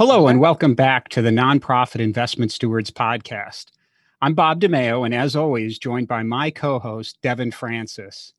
Hello, 0.00 0.28
and 0.28 0.40
welcome 0.40 0.74
back 0.74 1.10
to 1.10 1.20
the 1.20 1.28
Nonprofit 1.28 2.00
Investment 2.00 2.50
Stewards 2.50 2.90
Podcast. 2.90 3.66
I'm 4.22 4.32
Bob 4.32 4.58
DiMeo, 4.58 5.04
and 5.04 5.14
as 5.14 5.36
always, 5.36 5.78
joined 5.78 6.08
by 6.08 6.22
my 6.22 6.50
co 6.50 6.78
host, 6.78 7.18
Devin 7.20 7.50
Francis. 7.50 8.32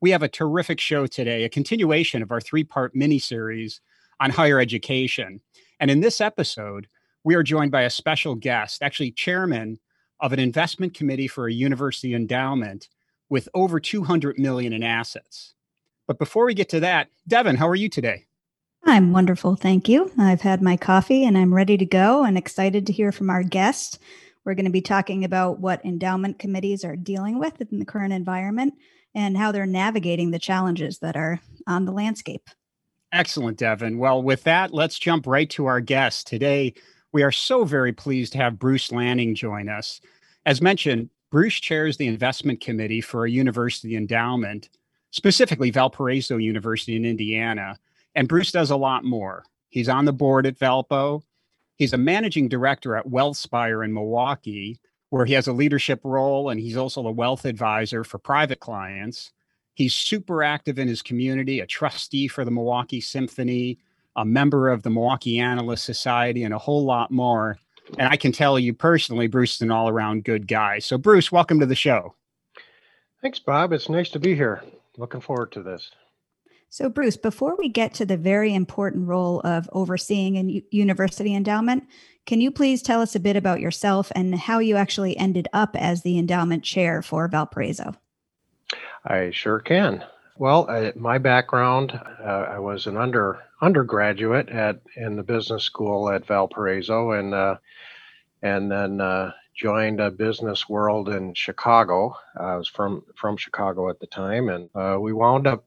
We 0.00 0.12
have 0.12 0.22
a 0.22 0.28
terrific 0.28 0.80
show 0.80 1.06
today, 1.06 1.44
a 1.44 1.50
continuation 1.50 2.22
of 2.22 2.30
our 2.30 2.40
three 2.40 2.64
part 2.64 2.94
mini 2.94 3.18
series 3.18 3.82
on 4.18 4.30
higher 4.30 4.58
education. 4.58 5.42
And 5.78 5.90
in 5.90 6.00
this 6.00 6.22
episode, 6.22 6.86
we 7.22 7.34
are 7.34 7.42
joined 7.42 7.70
by 7.70 7.82
a 7.82 7.90
special 7.90 8.34
guest, 8.34 8.82
actually, 8.82 9.10
chairman 9.10 9.78
of 10.20 10.32
an 10.32 10.38
investment 10.38 10.94
committee 10.94 11.28
for 11.28 11.48
a 11.48 11.52
university 11.52 12.14
endowment 12.14 12.88
with 13.28 13.46
over 13.52 13.78
200 13.78 14.38
million 14.38 14.72
in 14.72 14.82
assets. 14.82 15.52
But 16.06 16.18
before 16.18 16.46
we 16.46 16.54
get 16.54 16.70
to 16.70 16.80
that, 16.80 17.08
Devin, 17.28 17.56
how 17.56 17.68
are 17.68 17.76
you 17.76 17.90
today? 17.90 18.24
I'm 18.86 19.12
wonderful. 19.12 19.56
Thank 19.56 19.88
you. 19.88 20.12
I've 20.18 20.42
had 20.42 20.60
my 20.60 20.76
coffee 20.76 21.24
and 21.24 21.38
I'm 21.38 21.54
ready 21.54 21.78
to 21.78 21.86
go 21.86 22.22
and 22.22 22.36
excited 22.36 22.86
to 22.86 22.92
hear 22.92 23.12
from 23.12 23.30
our 23.30 23.42
guest. 23.42 23.98
We're 24.44 24.54
going 24.54 24.66
to 24.66 24.70
be 24.70 24.82
talking 24.82 25.24
about 25.24 25.58
what 25.58 25.84
endowment 25.86 26.38
committees 26.38 26.84
are 26.84 26.94
dealing 26.94 27.38
with 27.38 27.60
in 27.60 27.78
the 27.78 27.86
current 27.86 28.12
environment 28.12 28.74
and 29.14 29.38
how 29.38 29.52
they're 29.52 29.64
navigating 29.64 30.30
the 30.30 30.38
challenges 30.38 30.98
that 30.98 31.16
are 31.16 31.40
on 31.66 31.86
the 31.86 31.92
landscape. 31.92 32.50
Excellent, 33.10 33.56
Devin. 33.56 33.96
Well, 33.96 34.22
with 34.22 34.42
that, 34.42 34.74
let's 34.74 34.98
jump 34.98 35.26
right 35.26 35.48
to 35.50 35.64
our 35.64 35.80
guest. 35.80 36.26
Today, 36.26 36.74
we 37.12 37.22
are 37.22 37.32
so 37.32 37.64
very 37.64 37.92
pleased 37.92 38.32
to 38.32 38.38
have 38.38 38.58
Bruce 38.58 38.92
Lanning 38.92 39.34
join 39.34 39.70
us. 39.70 40.00
As 40.44 40.60
mentioned, 40.60 41.08
Bruce 41.30 41.54
chairs 41.54 41.96
the 41.96 42.06
investment 42.06 42.60
committee 42.60 43.00
for 43.00 43.24
a 43.24 43.30
university 43.30 43.96
endowment, 43.96 44.68
specifically 45.10 45.70
Valparaiso 45.70 46.36
University 46.36 46.96
in 46.96 47.06
Indiana 47.06 47.78
and 48.14 48.28
Bruce 48.28 48.52
does 48.52 48.70
a 48.70 48.76
lot 48.76 49.04
more. 49.04 49.44
He's 49.68 49.88
on 49.88 50.04
the 50.04 50.12
board 50.12 50.46
at 50.46 50.58
Valpo. 50.58 51.22
He's 51.76 51.92
a 51.92 51.98
managing 51.98 52.48
director 52.48 52.96
at 52.96 53.08
WealthSpire 53.08 53.84
in 53.84 53.92
Milwaukee, 53.92 54.78
where 55.10 55.24
he 55.24 55.32
has 55.34 55.48
a 55.48 55.52
leadership 55.52 56.00
role, 56.04 56.50
and 56.50 56.60
he's 56.60 56.76
also 56.76 57.06
a 57.06 57.12
wealth 57.12 57.44
advisor 57.44 58.04
for 58.04 58.18
private 58.18 58.60
clients. 58.60 59.32
He's 59.74 59.94
super 59.94 60.44
active 60.44 60.78
in 60.78 60.86
his 60.86 61.02
community, 61.02 61.60
a 61.60 61.66
trustee 61.66 62.28
for 62.28 62.44
the 62.44 62.50
Milwaukee 62.50 63.00
Symphony, 63.00 63.78
a 64.16 64.24
member 64.24 64.68
of 64.68 64.84
the 64.84 64.90
Milwaukee 64.90 65.40
Analyst 65.40 65.84
Society, 65.84 66.44
and 66.44 66.54
a 66.54 66.58
whole 66.58 66.84
lot 66.84 67.10
more. 67.10 67.58
And 67.98 68.08
I 68.08 68.16
can 68.16 68.30
tell 68.30 68.58
you 68.58 68.72
personally, 68.72 69.26
Bruce 69.26 69.56
is 69.56 69.62
an 69.62 69.72
all 69.72 69.88
around 69.88 70.24
good 70.24 70.46
guy. 70.46 70.78
So, 70.78 70.96
Bruce, 70.96 71.32
welcome 71.32 71.58
to 71.58 71.66
the 71.66 71.74
show. 71.74 72.14
Thanks, 73.20 73.40
Bob. 73.40 73.72
It's 73.72 73.88
nice 73.88 74.10
to 74.10 74.20
be 74.20 74.34
here. 74.34 74.62
Looking 74.96 75.20
forward 75.20 75.50
to 75.52 75.62
this. 75.62 75.90
So, 76.74 76.88
Bruce, 76.88 77.16
before 77.16 77.54
we 77.56 77.68
get 77.68 77.94
to 77.94 78.04
the 78.04 78.16
very 78.16 78.52
important 78.52 79.06
role 79.06 79.40
of 79.42 79.70
overseeing 79.72 80.36
a 80.36 80.60
university 80.72 81.32
endowment, 81.32 81.84
can 82.26 82.40
you 82.40 82.50
please 82.50 82.82
tell 82.82 83.00
us 83.00 83.14
a 83.14 83.20
bit 83.20 83.36
about 83.36 83.60
yourself 83.60 84.10
and 84.16 84.34
how 84.34 84.58
you 84.58 84.74
actually 84.74 85.16
ended 85.16 85.46
up 85.52 85.76
as 85.76 86.02
the 86.02 86.18
endowment 86.18 86.64
chair 86.64 87.00
for 87.00 87.28
Valparaiso? 87.28 87.94
I 89.04 89.30
sure 89.30 89.60
can. 89.60 90.04
Well, 90.36 90.66
uh, 90.68 90.90
my 90.96 91.18
background, 91.18 91.92
uh, 91.92 92.46
I 92.50 92.58
was 92.58 92.88
an 92.88 92.96
under 92.96 93.40
undergraduate 93.62 94.48
at 94.48 94.80
in 94.96 95.14
the 95.14 95.22
business 95.22 95.62
school 95.62 96.10
at 96.10 96.26
Valparaiso, 96.26 97.12
and 97.12 97.34
uh, 97.34 97.56
and 98.42 98.68
then 98.68 99.00
uh, 99.00 99.30
joined 99.56 100.00
a 100.00 100.10
business 100.10 100.68
world 100.68 101.08
in 101.08 101.34
Chicago. 101.34 102.16
I 102.36 102.56
was 102.56 102.66
from 102.66 103.04
from 103.14 103.36
Chicago 103.36 103.90
at 103.90 104.00
the 104.00 104.08
time, 104.08 104.48
and 104.48 104.68
uh, 104.74 104.98
we 105.00 105.12
wound 105.12 105.46
up 105.46 105.64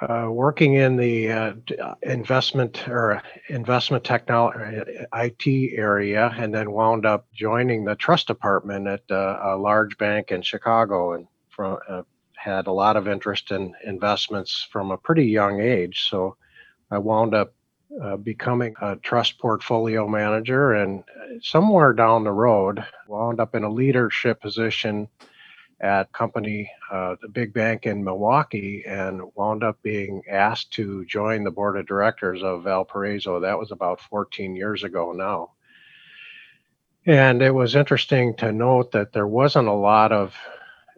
uh, 0.00 0.28
working 0.30 0.74
in 0.74 0.96
the 0.96 1.30
uh, 1.30 1.52
uh, 1.82 1.94
investment 2.02 2.88
or 2.88 3.22
investment 3.48 4.04
technology 4.04 4.82
IT 5.14 5.74
area, 5.76 6.34
and 6.36 6.54
then 6.54 6.72
wound 6.72 7.06
up 7.06 7.26
joining 7.32 7.84
the 7.84 7.94
trust 7.96 8.26
department 8.26 8.86
at 8.86 9.02
uh, 9.10 9.38
a 9.42 9.56
large 9.56 9.96
bank 9.98 10.30
in 10.30 10.42
Chicago, 10.42 11.12
and 11.12 11.26
from, 11.48 11.78
uh, 11.88 12.02
had 12.34 12.66
a 12.66 12.72
lot 12.72 12.96
of 12.96 13.06
interest 13.06 13.50
in 13.50 13.72
investments 13.84 14.66
from 14.70 14.90
a 14.90 14.96
pretty 14.96 15.26
young 15.26 15.60
age. 15.60 16.08
So 16.08 16.36
I 16.90 16.98
wound 16.98 17.34
up 17.34 17.54
uh, 18.02 18.16
becoming 18.16 18.74
a 18.80 18.96
trust 18.96 19.38
portfolio 19.38 20.08
manager, 20.08 20.72
and 20.72 21.04
somewhere 21.42 21.92
down 21.92 22.24
the 22.24 22.32
road, 22.32 22.84
wound 23.06 23.40
up 23.40 23.54
in 23.54 23.64
a 23.64 23.70
leadership 23.70 24.40
position 24.40 25.08
at 25.82 26.12
company, 26.12 26.70
uh, 26.92 27.16
the 27.20 27.28
big 27.28 27.52
bank 27.52 27.86
in 27.86 28.04
Milwaukee, 28.04 28.84
and 28.86 29.20
wound 29.34 29.64
up 29.64 29.82
being 29.82 30.22
asked 30.30 30.72
to 30.74 31.04
join 31.06 31.42
the 31.42 31.50
board 31.50 31.76
of 31.76 31.86
directors 31.86 32.42
of 32.42 32.62
Valparaiso. 32.62 33.40
That 33.40 33.58
was 33.58 33.72
about 33.72 34.00
14 34.00 34.54
years 34.54 34.84
ago 34.84 35.12
now. 35.12 35.50
And 37.04 37.42
it 37.42 37.50
was 37.50 37.74
interesting 37.74 38.36
to 38.36 38.52
note 38.52 38.92
that 38.92 39.12
there 39.12 39.26
wasn't 39.26 39.66
a 39.66 39.72
lot 39.72 40.12
of 40.12 40.36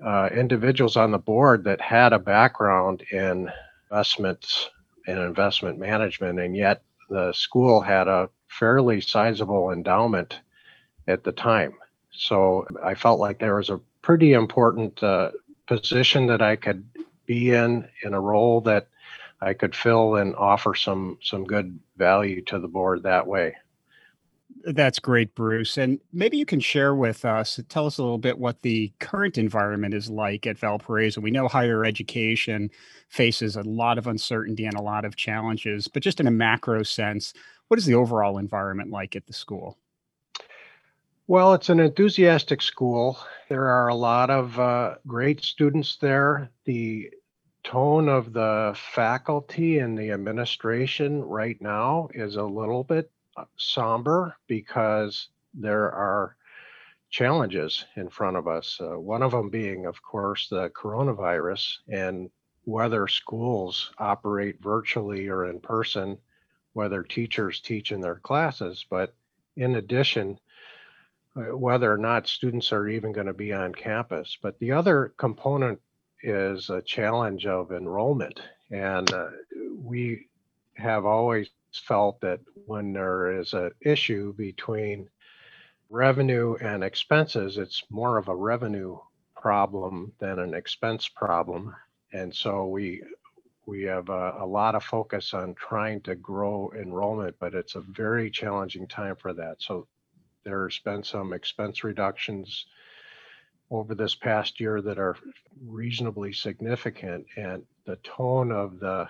uh, 0.05 0.29
individuals 0.35 0.99
on 0.99 1.13
the 1.13 1.19
board 1.19 1.65
that 1.65 1.81
had 1.81 2.13
a 2.13 2.19
background 2.19 3.03
in 3.11 3.51
investments 3.91 4.69
and 5.07 5.19
investment 5.19 5.79
management, 5.79 6.39
and 6.41 6.55
yet 6.55 6.83
the 7.09 7.33
school 7.33 7.81
had 7.81 8.07
a 8.07 8.29
fairly 8.49 9.01
sizable 9.01 9.71
endowment 9.71 10.41
at 11.09 11.25
the 11.25 11.33
time. 11.33 11.73
So 12.11 12.67
I 12.83 12.95
felt 12.95 13.19
like 13.19 13.39
there 13.39 13.57
was 13.57 13.71
a 13.71 13.81
pretty 14.05 14.35
important 14.35 15.03
uh, 15.03 15.31
position 15.67 16.27
that 16.27 16.43
I 16.43 16.57
could 16.57 16.85
be 17.25 17.53
in 17.53 17.89
in 18.03 18.13
a 18.13 18.21
role 18.21 18.61
that 18.61 18.89
I 19.41 19.55
could 19.55 19.75
fill 19.75 20.17
and 20.17 20.37
offer 20.37 20.75
some 20.75 21.19
some 21.23 21.45
good 21.45 21.79
value 21.97 22.43
to 22.43 22.59
the 22.59 22.69
board 22.69 23.03
that 23.03 23.27
way. 23.27 23.57
That's 24.67 24.99
great, 24.99 25.35
Bruce. 25.35 25.79
And 25.79 26.01
maybe 26.13 26.37
you 26.37 26.45
can 26.45 26.61
share 26.61 26.95
with 26.95 27.25
us, 27.25 27.59
tell 27.69 27.87
us 27.87 27.99
a 27.99 28.03
little 28.03 28.19
bit 28.19 28.39
what 28.39 28.61
the 28.61 28.93
current 28.99 29.37
environment 29.37 29.95
is 29.95 30.11
like 30.11 30.47
at 30.47 30.59
Valparaiso. 30.59 31.21
We 31.21 31.31
know 31.31 31.49
higher 31.49 31.85
education 31.85 32.71
faces 33.09 33.57
a 33.57 33.63
lot 33.63 33.99
of 33.99 34.07
uncertainty 34.07 34.67
and 34.67 34.77
a 34.77 34.83
lot 34.83 35.05
of 35.05 35.17
challenges, 35.17 35.89
but 35.89 36.03
just 36.03 36.21
in 36.21 36.27
a 36.27 36.31
macro 36.31 36.83
sense, 36.83 37.35
what 37.69 37.79
is 37.79 37.87
the 37.87 37.95
overall 37.95 38.39
environment 38.39 38.91
like 38.91 39.17
at 39.17 39.27
the 39.27 39.33
school? 39.33 39.79
Well, 41.27 41.55
it's 41.55 41.71
an 41.71 41.81
enthusiastic 41.81 42.61
school. 42.61 43.19
There 43.49 43.67
are 43.67 43.89
a 43.89 43.95
lot 43.95 44.29
of 44.29 44.61
uh, 44.61 44.97
great 45.07 45.43
students 45.43 45.97
there. 45.97 46.51
The 46.67 47.11
tone 47.63 48.11
of 48.11 48.35
the 48.35 48.77
faculty 48.93 49.79
and 49.79 49.97
the 49.97 50.11
administration 50.11 51.23
right 51.23 51.57
now 51.63 52.09
is 52.13 52.37
a 52.37 52.43
little 52.43 52.85
bit 52.85 53.11
uh, 53.39 53.47
somber 53.57 54.37
because 54.49 55.29
there 55.55 55.91
are 55.93 56.37
challenges 57.09 57.87
in 57.97 58.11
front 58.11 58.37
of 58.37 58.47
us. 58.47 58.79
Uh, 58.79 59.01
one 59.01 59.23
of 59.23 59.31
them 59.31 59.49
being, 59.49 59.87
of 59.87 60.03
course, 60.03 60.49
the 60.51 60.69
coronavirus 60.71 61.79
and 61.89 62.29
whether 62.65 63.09
schools 63.09 63.93
operate 63.97 64.61
virtually 64.61 65.29
or 65.29 65.47
in 65.47 65.59
person, 65.59 66.19
whether 66.75 67.03
teachers 67.03 67.61
teach 67.61 67.93
in 67.93 68.03
their 68.03 68.17
classes. 68.17 68.85
But 68.91 69.15
in 69.57 69.77
addition, 69.77 70.39
whether 71.35 71.93
or 71.93 71.99
not 71.99 72.29
students 72.29 72.73
are 72.73 72.89
even 72.89 73.13
going 73.13 73.27
to 73.27 73.35
be 73.35 73.53
on 73.53 73.75
campus. 73.75 74.39
But 74.41 74.59
the 74.59 74.73
other 74.73 75.15
component 75.17 75.81
is 76.23 76.71
a 76.71 76.83
challenge 76.83 77.47
of 77.47 77.73
enrollment. 77.73 78.41
And 78.71 79.13
uh, 79.13 79.31
we 79.77 80.29
have 80.75 81.05
always 81.05 81.51
felt 81.73 82.21
that 82.21 82.41
when 82.67 82.93
there 82.93 83.39
is 83.39 83.53
an 83.53 83.73
issue 83.81 84.33
between 84.35 85.09
revenue 85.91 86.57
and 86.61 86.83
expenses, 86.83 87.59
it's 87.59 87.83
more 87.91 88.17
of 88.17 88.29
a 88.29 88.35
revenue 88.35 88.99
problem 89.37 90.13
than 90.19 90.39
an 90.39 90.55
expense 90.55 91.09
problem. 91.09 91.75
And 92.13 92.35
so 92.35 92.67
we 92.67 93.03
we 93.67 93.83
have 93.85 94.11
a, 94.11 94.37
a, 94.41 94.47
lot 94.47 94.75
of 94.75 94.85
focus 94.85 95.33
on 95.33 95.55
trying 95.55 96.03
to 96.03 96.15
grow 96.15 96.71
enrollment, 96.79 97.35
but 97.41 97.55
it's 97.55 97.77
a 97.77 97.81
very 97.81 98.31
challenging 98.31 98.87
time 98.87 99.17
for 99.17 99.33
that. 99.33 99.57
So 99.59 99.87
there's 100.45 100.79
been 100.81 101.03
some 101.03 101.33
expense 101.33 101.85
reductions 101.85 102.67
over 103.71 103.95
this 103.95 104.15
past 104.15 104.61
year 104.61 104.81
that 104.83 104.99
are 104.99 105.17
reasonably 105.67 106.33
significant, 106.33 107.27
and 107.37 107.65
the 107.87 107.97
tone 107.97 108.53
of 108.53 108.79
the 108.79 109.09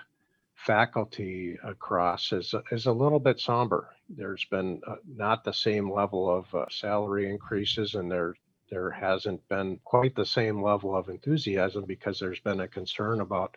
faculty 0.55 1.57
across 1.63 2.31
is 2.31 2.55
is 2.71 2.85
a 2.85 2.91
little 2.91 3.19
bit 3.19 3.39
somber. 3.39 3.89
There's 4.09 4.45
been 4.45 4.81
uh, 4.87 4.95
not 5.05 5.43
the 5.43 5.53
same 5.53 5.91
level 5.91 6.29
of 6.29 6.53
uh, 6.55 6.65
salary 6.69 7.29
increases, 7.29 7.95
and 7.95 8.11
there 8.11 8.35
there 8.69 8.89
hasn't 8.89 9.47
been 9.47 9.79
quite 9.83 10.15
the 10.15 10.25
same 10.25 10.63
level 10.63 10.95
of 10.95 11.09
enthusiasm 11.09 11.85
because 11.85 12.19
there's 12.19 12.39
been 12.39 12.61
a 12.61 12.67
concern 12.67 13.21
about 13.21 13.55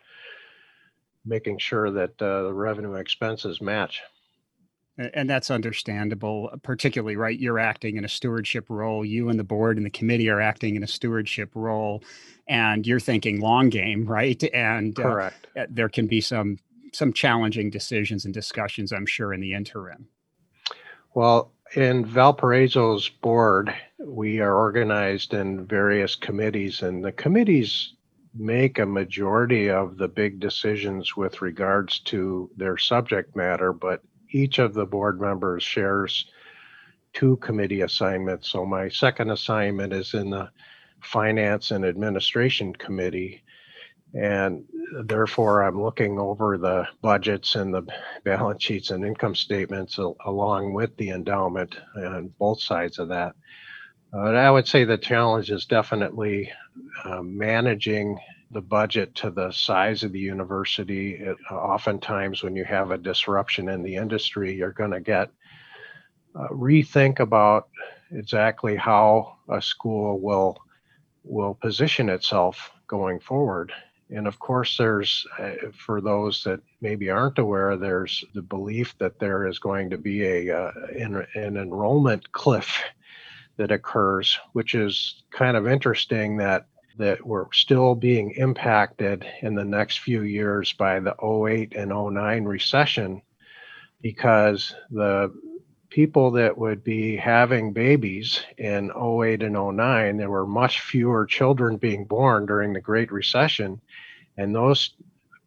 making 1.25 1.57
sure 1.57 1.89
that 1.91 2.21
uh, 2.21 2.43
the 2.43 2.53
revenue 2.53 2.93
expenses 2.93 3.61
match. 3.61 4.01
And 5.13 5.29
that's 5.29 5.49
understandable, 5.49 6.51
particularly, 6.61 7.15
right? 7.15 7.39
You're 7.39 7.59
acting 7.59 7.95
in 7.95 8.03
a 8.03 8.09
stewardship 8.09 8.65
role. 8.69 9.05
You 9.05 9.29
and 9.29 9.39
the 9.39 9.45
board 9.45 9.77
and 9.77 9.85
the 9.85 9.89
committee 9.89 10.29
are 10.29 10.41
acting 10.41 10.75
in 10.75 10.83
a 10.83 10.87
stewardship 10.87 11.51
role, 11.55 12.03
and 12.49 12.85
you're 12.85 12.99
thinking 12.99 13.39
long 13.39 13.69
game, 13.69 14.05
right? 14.05 14.43
And 14.53 14.99
uh, 14.99 15.03
correct. 15.03 15.47
Uh, 15.57 15.67
there 15.69 15.87
can 15.87 16.07
be 16.07 16.19
some 16.19 16.57
some 16.93 17.13
challenging 17.13 17.69
decisions 17.69 18.25
and 18.25 18.33
discussions, 18.33 18.91
I'm 18.91 19.05
sure, 19.05 19.33
in 19.33 19.39
the 19.39 19.53
interim. 19.53 20.07
Well, 21.13 21.53
in 21.75 22.03
Valparaiso's 22.03 23.07
board, 23.07 23.73
we 23.99 24.39
are 24.39 24.55
organized 24.55 25.33
in 25.33 25.65
various 25.65 26.15
committees, 26.15 26.81
and 26.81 27.05
the 27.05 27.11
committees 27.11 27.93
make 28.35 28.79
a 28.79 28.85
majority 28.85 29.69
of 29.69 29.97
the 29.97 30.07
big 30.07 30.39
decisions 30.39 31.15
with 31.15 31.41
regards 31.41 31.99
to 31.99 32.49
their 32.57 32.77
subject 32.77 33.35
matter, 33.35 33.73
but 33.73 34.01
each 34.31 34.59
of 34.59 34.73
the 34.73 34.85
board 34.85 35.19
members 35.19 35.63
shares 35.63 36.25
two 37.13 37.37
committee 37.37 37.81
assignments. 37.81 38.49
So 38.49 38.65
my 38.65 38.89
second 38.89 39.31
assignment 39.31 39.93
is 39.93 40.13
in 40.13 40.29
the 40.29 40.49
Finance 41.01 41.71
and 41.71 41.85
Administration 41.85 42.73
Committee. 42.73 43.43
And 44.13 44.65
therefore, 45.03 45.63
I'm 45.63 45.81
looking 45.81 46.19
over 46.19 46.57
the 46.57 46.87
budgets 47.01 47.55
and 47.55 47.73
the 47.73 47.83
balance 48.23 48.63
sheets 48.63 48.89
and 48.89 49.05
income 49.05 49.35
statements 49.35 49.99
along 50.25 50.73
with 50.73 50.95
the 50.97 51.09
endowment 51.11 51.75
and 51.95 52.35
both 52.37 52.61
sides 52.61 52.97
of 52.99 53.09
that. 53.09 53.35
Uh, 54.11 54.31
I 54.31 54.49
would 54.49 54.67
say 54.67 54.83
the 54.83 54.97
challenge 54.97 55.51
is 55.51 55.65
definitely 55.65 56.51
uh, 57.05 57.21
managing 57.21 58.17
the 58.51 58.61
budget 58.61 59.13
to 59.15 59.29
the 59.29 59.51
size 59.51 60.03
of 60.03 60.11
the 60.11 60.19
university. 60.19 61.15
It, 61.15 61.37
oftentimes, 61.51 62.43
when 62.43 62.55
you 62.55 62.65
have 62.65 62.91
a 62.91 62.97
disruption 62.97 63.69
in 63.69 63.83
the 63.83 63.95
industry, 63.95 64.55
you're 64.55 64.71
going 64.71 64.91
to 64.91 64.99
get 65.01 65.29
uh, 66.35 66.47
rethink 66.49 67.19
about 67.19 67.69
exactly 68.11 68.75
how 68.75 69.37
a 69.49 69.61
school 69.61 70.19
will 70.19 70.57
will 71.23 71.53
position 71.53 72.09
itself 72.09 72.71
going 72.87 73.19
forward. 73.19 73.71
And 74.09 74.25
of 74.27 74.39
course, 74.39 74.77
there's, 74.77 75.27
uh, 75.37 75.69
for 75.85 76.01
those 76.01 76.43
that 76.43 76.61
maybe 76.81 77.11
aren't 77.11 77.37
aware, 77.37 77.77
there's 77.77 78.23
the 78.33 78.41
belief 78.41 78.97
that 78.97 79.19
there 79.19 79.45
is 79.45 79.59
going 79.59 79.91
to 79.91 79.97
be 79.97 80.25
a 80.25 80.57
uh, 80.57 80.71
an 80.95 81.57
enrollment 81.57 82.31
cliff 82.31 82.81
that 83.57 83.71
occurs, 83.71 84.39
which 84.53 84.73
is 84.73 85.23
kind 85.31 85.55
of 85.55 85.67
interesting 85.67 86.37
that 86.37 86.65
that 86.97 87.25
we're 87.25 87.51
still 87.53 87.95
being 87.95 88.31
impacted 88.31 89.25
in 89.41 89.55
the 89.55 89.65
next 89.65 89.99
few 89.99 90.23
years 90.23 90.73
by 90.73 90.99
the 90.99 91.15
08 91.23 91.73
and 91.75 91.91
09 91.91 92.43
recession 92.45 93.21
because 94.01 94.75
the 94.91 95.33
people 95.89 96.31
that 96.31 96.57
would 96.57 96.83
be 96.83 97.15
having 97.15 97.73
babies 97.73 98.41
in 98.57 98.91
08 98.91 99.41
and 99.43 99.53
09 99.53 100.17
there 100.17 100.29
were 100.29 100.45
much 100.45 100.81
fewer 100.81 101.25
children 101.25 101.77
being 101.77 102.05
born 102.05 102.45
during 102.45 102.73
the 102.73 102.81
great 102.81 103.11
recession 103.11 103.81
and 104.37 104.53
those 104.53 104.91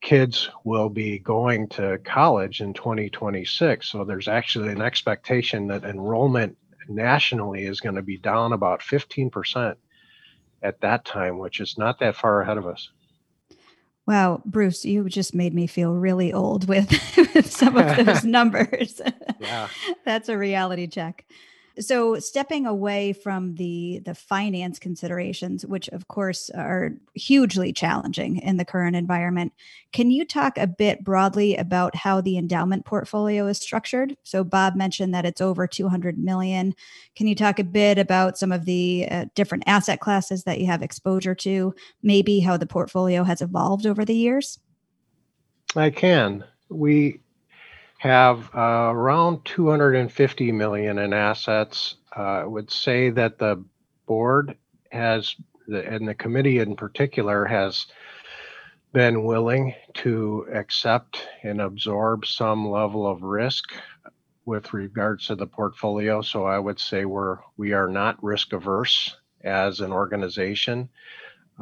kids 0.00 0.50
will 0.64 0.88
be 0.88 1.20
going 1.20 1.68
to 1.68 1.98
college 2.04 2.60
in 2.60 2.74
2026 2.74 3.88
so 3.88 4.04
there's 4.04 4.26
actually 4.26 4.70
an 4.70 4.82
expectation 4.82 5.68
that 5.68 5.84
enrollment 5.84 6.56
nationally 6.88 7.64
is 7.64 7.80
going 7.80 7.94
to 7.94 8.02
be 8.02 8.18
down 8.18 8.52
about 8.52 8.80
15% 8.80 9.76
at 10.62 10.80
that 10.80 11.04
time, 11.04 11.38
which 11.38 11.60
is 11.60 11.76
not 11.78 11.98
that 12.00 12.16
far 12.16 12.42
ahead 12.42 12.58
of 12.58 12.66
us. 12.66 12.90
Wow, 14.06 14.42
Bruce, 14.44 14.84
you 14.84 15.08
just 15.08 15.34
made 15.34 15.54
me 15.54 15.66
feel 15.66 15.94
really 15.94 16.32
old 16.32 16.68
with, 16.68 16.90
with 17.34 17.50
some 17.50 17.76
of 17.76 17.96
those 18.06 18.24
numbers. 18.24 19.00
yeah. 19.40 19.68
That's 20.04 20.28
a 20.28 20.36
reality 20.36 20.86
check. 20.86 21.24
So 21.80 22.19
stepping 22.19 22.66
away 22.66 23.12
from 23.12 23.54
the 23.54 24.00
the 24.04 24.14
finance 24.14 24.78
considerations, 24.78 25.64
which 25.64 25.88
of 25.88 26.06
course 26.08 26.50
are 26.50 26.90
hugely 27.14 27.72
challenging 27.72 28.36
in 28.38 28.58
the 28.58 28.64
current 28.64 28.94
environment, 28.94 29.52
can 29.92 30.10
you 30.10 30.24
talk 30.24 30.58
a 30.58 30.66
bit 30.66 31.02
broadly 31.02 31.56
about 31.56 31.96
how 31.96 32.20
the 32.20 32.36
endowment 32.36 32.84
portfolio 32.84 33.46
is 33.46 33.58
structured? 33.58 34.16
So 34.22 34.44
Bob 34.44 34.76
mentioned 34.76 35.14
that 35.14 35.24
it's 35.24 35.40
over 35.40 35.66
200 35.66 36.19
million. 36.19 36.74
Can 37.16 37.26
you 37.26 37.34
talk 37.34 37.58
a 37.58 37.64
bit 37.64 37.98
about 37.98 38.36
some 38.36 38.52
of 38.52 38.66
the 38.66 39.08
uh, 39.10 39.24
different 39.34 39.64
asset 39.66 40.00
classes 40.00 40.44
that 40.44 40.60
you 40.60 40.66
have 40.66 40.82
exposure 40.82 41.34
to, 41.36 41.74
maybe 42.02 42.40
how 42.40 42.58
the 42.58 42.66
portfolio 42.66 43.24
has 43.24 43.40
evolved 43.40 43.86
over 43.86 44.04
the 44.04 44.16
years? 44.16 44.58
I 45.74 45.88
can. 45.88 46.44
We 46.69 47.21
have 48.02 48.50
uh, 48.52 48.90
around 48.93 49.44
250 49.44 50.50
million 50.50 50.99
in 50.99 51.12
assets. 51.12 51.94
Uh, 52.16 52.20
I 52.20 52.44
would 52.44 52.69
say 52.69 53.10
that 53.10 53.38
the 53.38 53.64
board 54.06 54.56
has, 54.90 55.37
and 55.69 56.08
the 56.08 56.14
committee 56.16 56.58
in 56.58 56.75
particular, 56.75 57.44
has 57.44 57.87
been 58.93 59.22
willing 59.22 59.72
to 59.94 60.49
accept 60.52 61.28
and 61.44 61.60
absorb 61.60 62.26
some 62.26 62.69
level 62.69 63.06
of 63.06 63.22
risk 63.22 63.66
with 64.46 64.72
regards 64.75 65.28
to 65.28 65.37
the 65.37 65.46
portfolio. 65.46 66.22
So 66.22 66.44
I 66.44 66.58
would 66.58 66.81
say 66.81 67.05
we're 67.05 67.38
we 67.56 67.72
are 67.72 67.87
not 67.88 68.20
risk 68.20 68.52
averse 68.52 69.14
as 69.44 69.78
an 69.78 69.93
organization. 69.93 70.88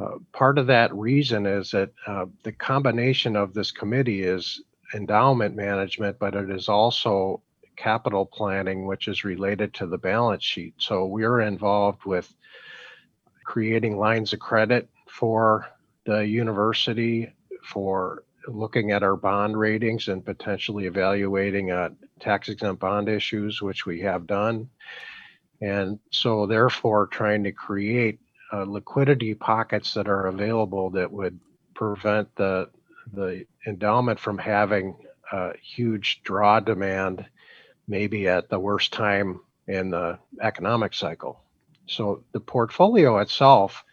Uh, 0.01 0.13
part 0.33 0.57
of 0.57 0.67
that 0.69 0.95
reason 0.95 1.45
is 1.45 1.71
that 1.73 1.91
uh, 2.07 2.25
the 2.45 2.53
combination 2.53 3.37
of 3.37 3.53
this 3.53 3.71
committee 3.71 4.23
is 4.23 4.63
endowment 4.95 5.55
management, 5.57 6.19
but 6.19 6.35
it 6.35 6.51
is 6.51 6.69
also 6.69 7.43
capital 7.77 8.27
planning, 8.27 8.87
which 8.87 9.09
is 9.09 9.25
related 9.25 9.73
to 9.75 9.87
the 9.87 9.99
balance 9.99 10.45
sheet. 10.45 10.75
So 10.79 11.07
we're 11.07 11.41
involved 11.41 12.05
with 12.05 12.33
creating 13.45 13.99
lines 13.99 14.33
of 14.33 14.41
credit 14.41 14.89
for 15.09 15.67
the 16.05 16.27
university, 16.27 17.33
for 17.65 18.25
looking 18.49 18.91
at 18.91 19.03
our 19.03 19.17
bond 19.17 19.59
ratings 19.59 20.09
and 20.09 20.25
potentially 20.25 20.87
evaluating 20.87 21.71
uh, 21.71 21.91
tax 22.21 22.49
exempt 22.49 22.81
bond 22.81 23.09
issues, 23.09 23.61
which 23.61 23.87
we 23.87 24.01
have 24.01 24.27
done. 24.27 24.69
And 25.61 25.99
so, 26.11 26.47
therefore, 26.47 27.07
trying 27.07 27.45
to 27.45 27.53
create 27.53 28.19
uh, 28.53 28.64
liquidity 28.64 29.35
pockets 29.35 29.95
that 29.95 30.09
are 30.09 30.26
available 30.26 30.91
that 30.91 31.11
would 31.11 31.38
prevent 31.75 32.35
the 32.37 32.71
the 33.12 33.45
endowment 33.67 34.19
from 34.19 34.38
having 34.38 34.97
a 35.33 35.57
huge 35.59 36.23
draw 36.23 36.61
demand 36.61 37.25
maybe 37.87 38.29
at 38.29 38.49
the 38.49 38.59
worst 38.59 38.93
time 38.93 39.40
in 39.67 39.90
the 39.90 40.19
economic 40.40 40.95
cycle. 40.95 41.40
So 41.87 42.23
the 42.33 42.40
portfolio 42.40 43.19
itself 43.19 43.85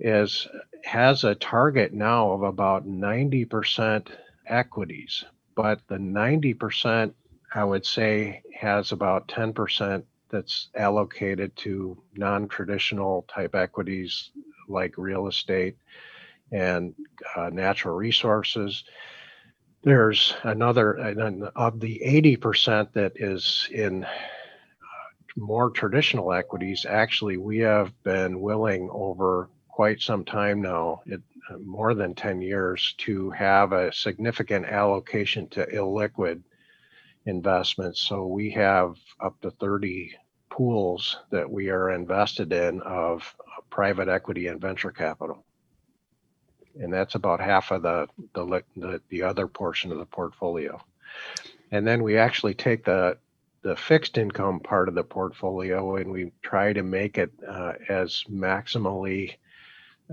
is 0.00 0.46
has 0.84 1.24
a 1.24 1.34
target 1.34 1.92
now 1.92 2.30
of 2.30 2.42
about 2.42 2.86
90% 2.86 4.08
equities, 4.46 5.24
but 5.54 5.80
the 5.88 5.96
90% 5.96 7.12
I 7.54 7.64
would 7.64 7.86
say 7.86 8.42
has 8.54 8.92
about 8.92 9.28
10% 9.28 10.04
that's 10.28 10.68
allocated 10.74 11.56
to 11.56 11.96
non-traditional 12.14 13.24
type 13.28 13.54
equities 13.54 14.30
like 14.68 14.98
real 14.98 15.28
estate 15.28 15.76
and 16.52 16.94
uh, 17.36 17.50
natural 17.50 17.94
resources. 17.94 18.84
There's 19.82 20.34
another 20.42 20.94
of 21.54 21.80
the 21.80 22.00
80% 22.04 22.92
that 22.92 23.12
is 23.16 23.68
in 23.72 24.04
uh, 24.04 24.08
more 25.36 25.70
traditional 25.70 26.32
equities. 26.32 26.86
Actually, 26.88 27.36
we 27.36 27.58
have 27.58 27.92
been 28.02 28.40
willing 28.40 28.88
over 28.92 29.48
quite 29.68 30.00
some 30.00 30.24
time 30.24 30.60
now, 30.62 31.02
it, 31.06 31.20
uh, 31.50 31.58
more 31.58 31.94
than 31.94 32.14
10 32.14 32.40
years, 32.40 32.94
to 32.98 33.30
have 33.30 33.72
a 33.72 33.92
significant 33.92 34.66
allocation 34.66 35.48
to 35.50 35.66
illiquid 35.66 36.42
investments. 37.26 38.00
So 38.00 38.26
we 38.26 38.50
have 38.52 38.96
up 39.20 39.40
to 39.42 39.50
30 39.50 40.16
pools 40.48 41.18
that 41.30 41.48
we 41.48 41.68
are 41.68 41.90
invested 41.90 42.52
in 42.52 42.80
of 42.82 43.36
private 43.70 44.08
equity 44.08 44.46
and 44.46 44.60
venture 44.60 44.90
capital 44.90 45.44
and 46.80 46.92
that's 46.92 47.14
about 47.14 47.40
half 47.40 47.70
of 47.70 47.82
the, 47.82 48.08
the 48.34 48.62
the 48.76 49.00
the 49.08 49.22
other 49.22 49.46
portion 49.46 49.92
of 49.92 49.98
the 49.98 50.06
portfolio. 50.06 50.80
And 51.70 51.86
then 51.86 52.02
we 52.02 52.18
actually 52.18 52.54
take 52.54 52.84
the 52.84 53.18
the 53.62 53.76
fixed 53.76 54.16
income 54.18 54.60
part 54.60 54.88
of 54.88 54.94
the 54.94 55.02
portfolio 55.02 55.96
and 55.96 56.12
we 56.12 56.30
try 56.42 56.72
to 56.72 56.82
make 56.82 57.18
it 57.18 57.32
uh, 57.46 57.72
as 57.88 58.22
maximally 58.30 59.34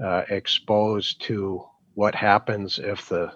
uh, 0.03 0.24
exposed 0.29 1.22
to 1.22 1.63
what 1.93 2.15
happens 2.15 2.79
if 2.79 3.08
the 3.10 3.32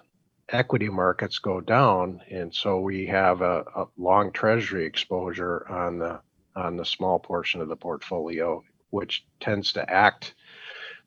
equity 0.48 0.88
markets 0.88 1.38
go 1.38 1.60
down, 1.60 2.20
and 2.30 2.54
so 2.54 2.80
we 2.80 3.06
have 3.06 3.42
a, 3.42 3.64
a 3.76 3.86
long 3.96 4.32
treasury 4.32 4.86
exposure 4.86 5.68
on 5.68 5.98
the 5.98 6.20
on 6.56 6.76
the 6.76 6.84
small 6.84 7.18
portion 7.20 7.60
of 7.60 7.68
the 7.68 7.76
portfolio, 7.76 8.64
which 8.90 9.24
tends 9.38 9.72
to 9.72 9.90
act 9.90 10.34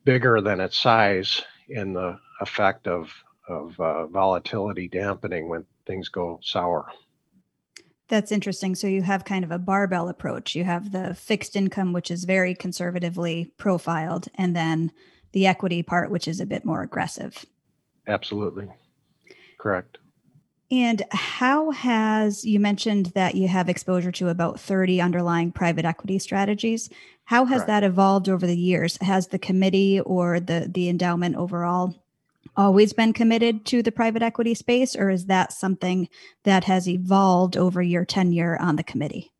bigger 0.04 0.40
than 0.40 0.60
its 0.60 0.78
size 0.78 1.42
in 1.72 1.92
the 1.92 2.18
effect 2.40 2.86
of 2.86 3.12
of 3.48 3.78
uh, 3.80 4.06
volatility 4.06 4.88
dampening 4.88 5.48
when 5.48 5.64
things 5.86 6.08
go 6.08 6.38
sour. 6.42 6.86
That's 8.08 8.30
interesting. 8.30 8.74
So 8.74 8.86
you 8.86 9.02
have 9.02 9.24
kind 9.24 9.44
of 9.44 9.50
a 9.50 9.58
barbell 9.58 10.08
approach. 10.08 10.54
You 10.54 10.64
have 10.64 10.92
the 10.92 11.14
fixed 11.14 11.56
income, 11.56 11.92
which 11.92 12.10
is 12.10 12.24
very 12.24 12.54
conservatively 12.54 13.52
profiled, 13.56 14.28
and 14.34 14.54
then 14.54 14.92
the 15.32 15.46
equity 15.46 15.82
part, 15.82 16.10
which 16.10 16.28
is 16.28 16.40
a 16.40 16.46
bit 16.46 16.64
more 16.64 16.82
aggressive. 16.82 17.46
Absolutely. 18.06 18.68
Correct. 19.58 19.98
And 20.70 21.02
how 21.10 21.70
has 21.70 22.44
you 22.44 22.58
mentioned 22.58 23.06
that 23.14 23.34
you 23.34 23.46
have 23.48 23.68
exposure 23.68 24.12
to 24.12 24.28
about 24.28 24.58
30 24.58 25.00
underlying 25.00 25.52
private 25.52 25.84
equity 25.84 26.18
strategies? 26.18 26.88
How 27.24 27.44
has 27.46 27.64
that 27.64 27.84
evolved 27.84 28.28
over 28.28 28.46
the 28.46 28.56
years? 28.56 28.98
Has 29.00 29.28
the 29.28 29.38
committee 29.38 30.00
or 30.00 30.40
the 30.40 30.68
the 30.72 30.88
endowment 30.88 31.36
overall 31.36 31.94
always 32.56 32.92
been 32.92 33.12
committed 33.12 33.64
to 33.66 33.82
the 33.82 33.92
private 33.92 34.22
equity 34.22 34.54
space 34.54 34.94
or 34.94 35.08
is 35.08 35.26
that 35.26 35.52
something 35.52 36.08
that 36.42 36.64
has 36.64 36.88
evolved 36.88 37.56
over 37.56 37.80
your 37.80 38.04
tenure 38.04 38.58
on 38.60 38.76
the 38.76 38.82
committee? 38.82 39.32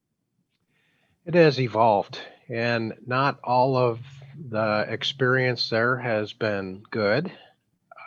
It 1.27 1.35
has 1.35 1.61
evolved 1.61 2.21
and 2.49 2.95
not 3.07 3.39
all 3.45 3.77
of 3.77 4.01
the 4.49 4.87
experience 4.89 5.69
there 5.69 5.97
has 5.97 6.33
been 6.33 6.83
good. 6.91 7.31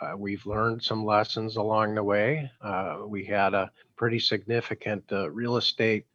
Uh, 0.02 0.16
we've 0.16 0.44
learned 0.44 0.82
some 0.82 1.04
lessons 1.04 1.56
along 1.56 1.94
the 1.94 2.04
way. 2.04 2.50
Uh, 2.60 2.98
we 3.06 3.24
had 3.24 3.54
a 3.54 3.70
pretty 3.96 4.18
significant 4.18 5.02
uh, 5.10 5.30
real 5.30 5.56
estate, 5.56 6.06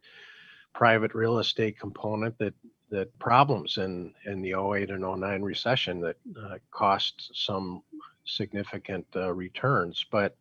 private 0.74 1.16
real 1.16 1.40
estate 1.40 1.80
component 1.80 2.38
that 2.38 2.54
that 2.92 3.18
problems 3.20 3.78
in 3.78 4.14
in 4.26 4.42
the 4.42 4.54
08 4.54 4.90
and 4.92 5.02
09 5.02 5.42
recession 5.42 6.00
that 6.02 6.18
uh, 6.38 6.58
cost 6.72 7.32
some 7.34 7.82
significant 8.26 9.06
uh, 9.16 9.34
returns. 9.34 10.06
But 10.12 10.36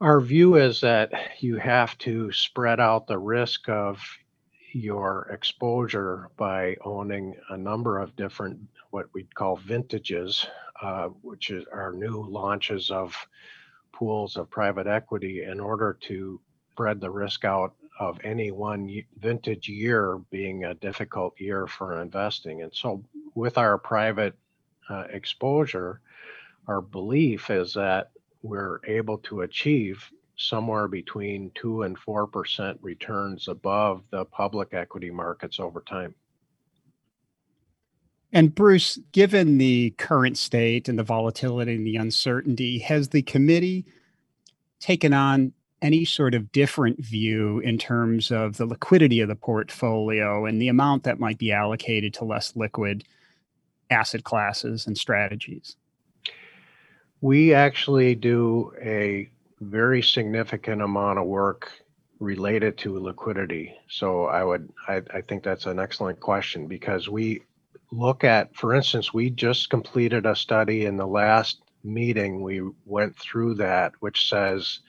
our 0.00 0.20
view 0.20 0.56
is 0.56 0.80
that 0.80 1.12
you 1.40 1.56
have 1.56 1.96
to 1.98 2.32
spread 2.32 2.80
out 2.80 3.06
the 3.06 3.18
risk 3.18 3.68
of 3.68 4.00
your 4.72 5.28
exposure 5.30 6.30
by 6.36 6.76
owning 6.84 7.36
a 7.50 7.56
number 7.56 7.98
of 7.98 8.16
different 8.16 8.58
what 8.90 9.06
we'd 9.12 9.34
call 9.34 9.56
vintages, 9.56 10.46
uh, 10.82 11.08
which 11.22 11.50
is 11.50 11.64
our 11.72 11.92
new 11.92 12.24
launches 12.28 12.90
of 12.90 13.14
pools 13.92 14.36
of 14.36 14.48
private 14.50 14.86
equity 14.86 15.44
in 15.44 15.60
order 15.60 15.98
to 16.00 16.40
spread 16.72 17.00
the 17.00 17.10
risk 17.10 17.44
out 17.44 17.74
of 18.00 18.18
any 18.24 18.50
one 18.50 19.02
vintage 19.18 19.68
year 19.68 20.18
being 20.30 20.64
a 20.64 20.74
difficult 20.74 21.38
year 21.38 21.66
for 21.66 22.00
investing. 22.00 22.62
And 22.62 22.74
so 22.74 23.04
with 23.34 23.58
our 23.58 23.76
private 23.76 24.34
uh, 24.88 25.04
exposure, 25.10 26.00
our 26.66 26.80
belief 26.80 27.50
is 27.50 27.74
that 27.74 28.10
we're 28.42 28.80
able 28.86 29.18
to 29.18 29.42
achieve 29.42 30.10
somewhere 30.36 30.88
between 30.88 31.50
2 31.54 31.82
and 31.82 31.98
4% 32.00 32.78
returns 32.80 33.48
above 33.48 34.02
the 34.10 34.24
public 34.24 34.72
equity 34.72 35.10
markets 35.10 35.60
over 35.60 35.82
time. 35.82 36.14
And 38.32 38.54
Bruce, 38.54 38.98
given 39.12 39.58
the 39.58 39.90
current 39.98 40.38
state 40.38 40.88
and 40.88 40.98
the 40.98 41.02
volatility 41.02 41.74
and 41.74 41.86
the 41.86 41.96
uncertainty, 41.96 42.78
has 42.78 43.08
the 43.08 43.22
committee 43.22 43.84
taken 44.78 45.12
on 45.12 45.52
any 45.82 46.04
sort 46.04 46.34
of 46.34 46.52
different 46.52 47.02
view 47.02 47.58
in 47.60 47.78
terms 47.78 48.30
of 48.30 48.56
the 48.56 48.66
liquidity 48.66 49.20
of 49.20 49.28
the 49.28 49.36
portfolio 49.36 50.44
and 50.44 50.60
the 50.60 50.68
amount 50.68 51.04
that 51.04 51.18
might 51.18 51.38
be 51.38 51.52
allocated 51.52 52.12
to 52.14 52.24
less 52.24 52.54
liquid 52.54 53.04
asset 53.90 54.24
classes 54.24 54.86
and 54.86 54.96
strategies? 54.96 55.76
We 57.20 57.54
actually 57.54 58.14
do 58.14 58.72
a 58.80 59.28
very 59.60 60.02
significant 60.02 60.82
amount 60.82 61.18
of 61.18 61.26
work 61.26 61.70
related 62.18 62.76
to 62.78 62.98
liquidity. 62.98 63.74
So 63.88 64.26
I 64.26 64.44
would 64.44 64.70
I, 64.88 65.02
I 65.12 65.20
think 65.22 65.42
that's 65.42 65.66
an 65.66 65.78
excellent 65.78 66.20
question 66.20 66.66
because 66.66 67.08
we 67.08 67.42
look 67.92 68.24
at, 68.24 68.54
for 68.54 68.74
instance, 68.74 69.12
we 69.12 69.30
just 69.30 69.70
completed 69.70 70.26
a 70.26 70.36
study 70.36 70.86
in 70.86 70.96
the 70.96 71.06
last 71.06 71.60
meeting. 71.82 72.42
We 72.42 72.62
went 72.84 73.16
through 73.16 73.54
that, 73.54 73.92
which 74.00 74.28
says, 74.28 74.80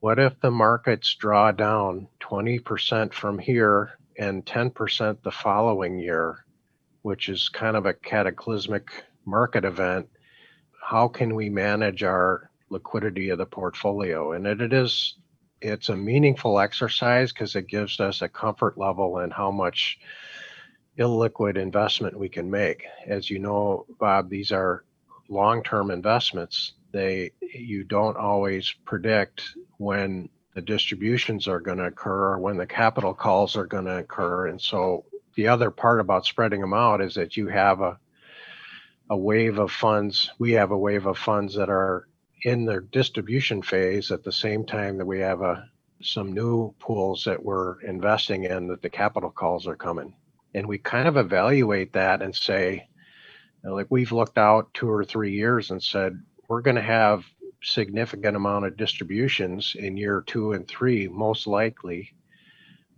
what 0.00 0.18
if 0.18 0.38
the 0.40 0.50
markets 0.50 1.14
draw 1.14 1.52
down 1.52 2.08
20% 2.20 3.12
from 3.12 3.38
here 3.38 3.98
and 4.18 4.44
10% 4.44 5.22
the 5.22 5.30
following 5.30 5.98
year, 5.98 6.44
which 7.02 7.28
is 7.28 7.48
kind 7.48 7.76
of 7.76 7.86
a 7.86 7.94
cataclysmic 7.94 8.90
market 9.24 9.64
event? 9.64 10.08
how 10.88 11.06
can 11.06 11.34
we 11.34 11.50
manage 11.50 12.02
our 12.02 12.50
liquidity 12.70 13.28
of 13.28 13.36
the 13.36 13.44
portfolio? 13.44 14.32
And 14.32 14.46
it, 14.46 14.62
it 14.62 14.72
is 14.72 15.16
it's 15.60 15.90
a 15.90 15.96
meaningful 15.96 16.58
exercise 16.58 17.30
because 17.30 17.56
it 17.56 17.66
gives 17.66 18.00
us 18.00 18.22
a 18.22 18.28
comfort 18.28 18.78
level 18.78 19.18
in 19.18 19.30
how 19.30 19.50
much 19.50 19.98
illiquid 20.98 21.58
investment 21.58 22.18
we 22.18 22.30
can 22.30 22.50
make. 22.50 22.84
As 23.06 23.28
you 23.28 23.38
know, 23.38 23.84
Bob, 24.00 24.30
these 24.30 24.50
are 24.50 24.84
long-term 25.28 25.90
investments. 25.90 26.72
They 26.92 27.32
you 27.40 27.84
don't 27.84 28.16
always 28.16 28.74
predict 28.84 29.42
when 29.76 30.28
the 30.54 30.62
distributions 30.62 31.46
are 31.46 31.60
going 31.60 31.78
to 31.78 31.84
occur 31.84 32.32
or 32.32 32.38
when 32.38 32.56
the 32.56 32.66
capital 32.66 33.14
calls 33.14 33.56
are 33.56 33.66
going 33.66 33.84
to 33.84 33.98
occur. 33.98 34.48
And 34.48 34.60
so 34.60 35.04
the 35.34 35.48
other 35.48 35.70
part 35.70 36.00
about 36.00 36.26
spreading 36.26 36.60
them 36.60 36.74
out 36.74 37.00
is 37.00 37.14
that 37.14 37.36
you 37.36 37.48
have 37.48 37.80
a 37.80 37.98
a 39.10 39.16
wave 39.16 39.58
of 39.58 39.72
funds. 39.72 40.30
We 40.38 40.52
have 40.52 40.70
a 40.70 40.78
wave 40.78 41.06
of 41.06 41.16
funds 41.16 41.54
that 41.54 41.70
are 41.70 42.08
in 42.42 42.64
their 42.64 42.80
distribution 42.80 43.62
phase 43.62 44.10
at 44.10 44.22
the 44.22 44.32
same 44.32 44.64
time 44.66 44.98
that 44.98 45.06
we 45.06 45.20
have 45.20 45.40
a 45.40 45.68
some 46.00 46.32
new 46.32 46.72
pools 46.78 47.24
that 47.24 47.42
we're 47.42 47.80
investing 47.80 48.44
in 48.44 48.68
that 48.68 48.82
the 48.82 48.90
capital 48.90 49.30
calls 49.30 49.66
are 49.66 49.74
coming. 49.74 50.14
And 50.54 50.66
we 50.66 50.78
kind 50.78 51.08
of 51.08 51.16
evaluate 51.16 51.92
that 51.94 52.22
and 52.22 52.34
say, 52.34 52.88
like 53.64 53.88
we've 53.90 54.12
looked 54.12 54.38
out 54.38 54.72
two 54.74 54.88
or 54.88 55.04
three 55.04 55.32
years 55.32 55.70
and 55.70 55.82
said, 55.82 56.22
we're 56.48 56.62
going 56.62 56.76
to 56.76 56.82
have 56.82 57.24
significant 57.62 58.36
amount 58.36 58.64
of 58.64 58.76
distributions 58.76 59.76
in 59.78 59.96
year 59.96 60.22
two 60.26 60.52
and 60.52 60.66
three, 60.66 61.08
most 61.08 61.46
likely. 61.46 62.10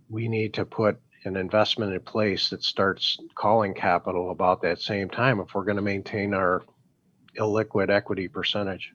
We 0.09 0.27
need 0.27 0.53
to 0.55 0.65
put 0.65 0.99
an 1.25 1.35
investment 1.35 1.93
in 1.93 1.99
place 2.01 2.49
that 2.49 2.63
starts 2.63 3.17
calling 3.35 3.73
capital 3.73 4.31
about 4.31 4.61
that 4.61 4.81
same 4.81 5.09
time 5.09 5.39
if 5.39 5.53
we're 5.53 5.65
going 5.65 5.75
to 5.75 5.81
maintain 5.81 6.33
our 6.33 6.63
illiquid 7.37 7.89
equity 7.89 8.27
percentage. 8.27 8.91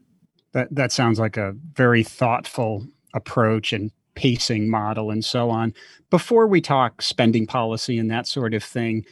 That 0.52 0.74
that 0.74 0.92
sounds 0.92 1.18
like 1.18 1.36
a 1.36 1.54
very 1.74 2.02
thoughtful 2.02 2.86
approach 3.14 3.72
and 3.72 3.90
pacing 4.14 4.68
model 4.68 5.10
and 5.10 5.24
so 5.24 5.50
on. 5.50 5.74
Before 6.10 6.46
we 6.46 6.60
talk 6.60 7.02
spending 7.02 7.46
policy 7.46 7.98
and 7.98 8.10
that 8.10 8.26
sort 8.26 8.54
of 8.54 8.64
thing, 8.64 9.04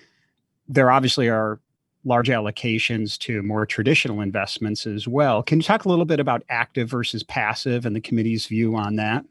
there 0.66 0.90
obviously 0.90 1.28
are 1.28 1.60
large 2.04 2.28
allocations 2.28 3.18
to 3.18 3.42
more 3.42 3.66
traditional 3.66 4.20
investments 4.20 4.86
as 4.86 5.08
well. 5.08 5.42
Can 5.42 5.58
you 5.58 5.62
talk 5.62 5.84
a 5.84 5.88
little 5.88 6.04
bit 6.04 6.20
about 6.20 6.42
active 6.48 6.88
versus 6.88 7.22
passive 7.22 7.86
and 7.86 7.96
the 7.96 8.00
committee's 8.00 8.46
view 8.46 8.76
on 8.76 8.96
that? 8.96 9.24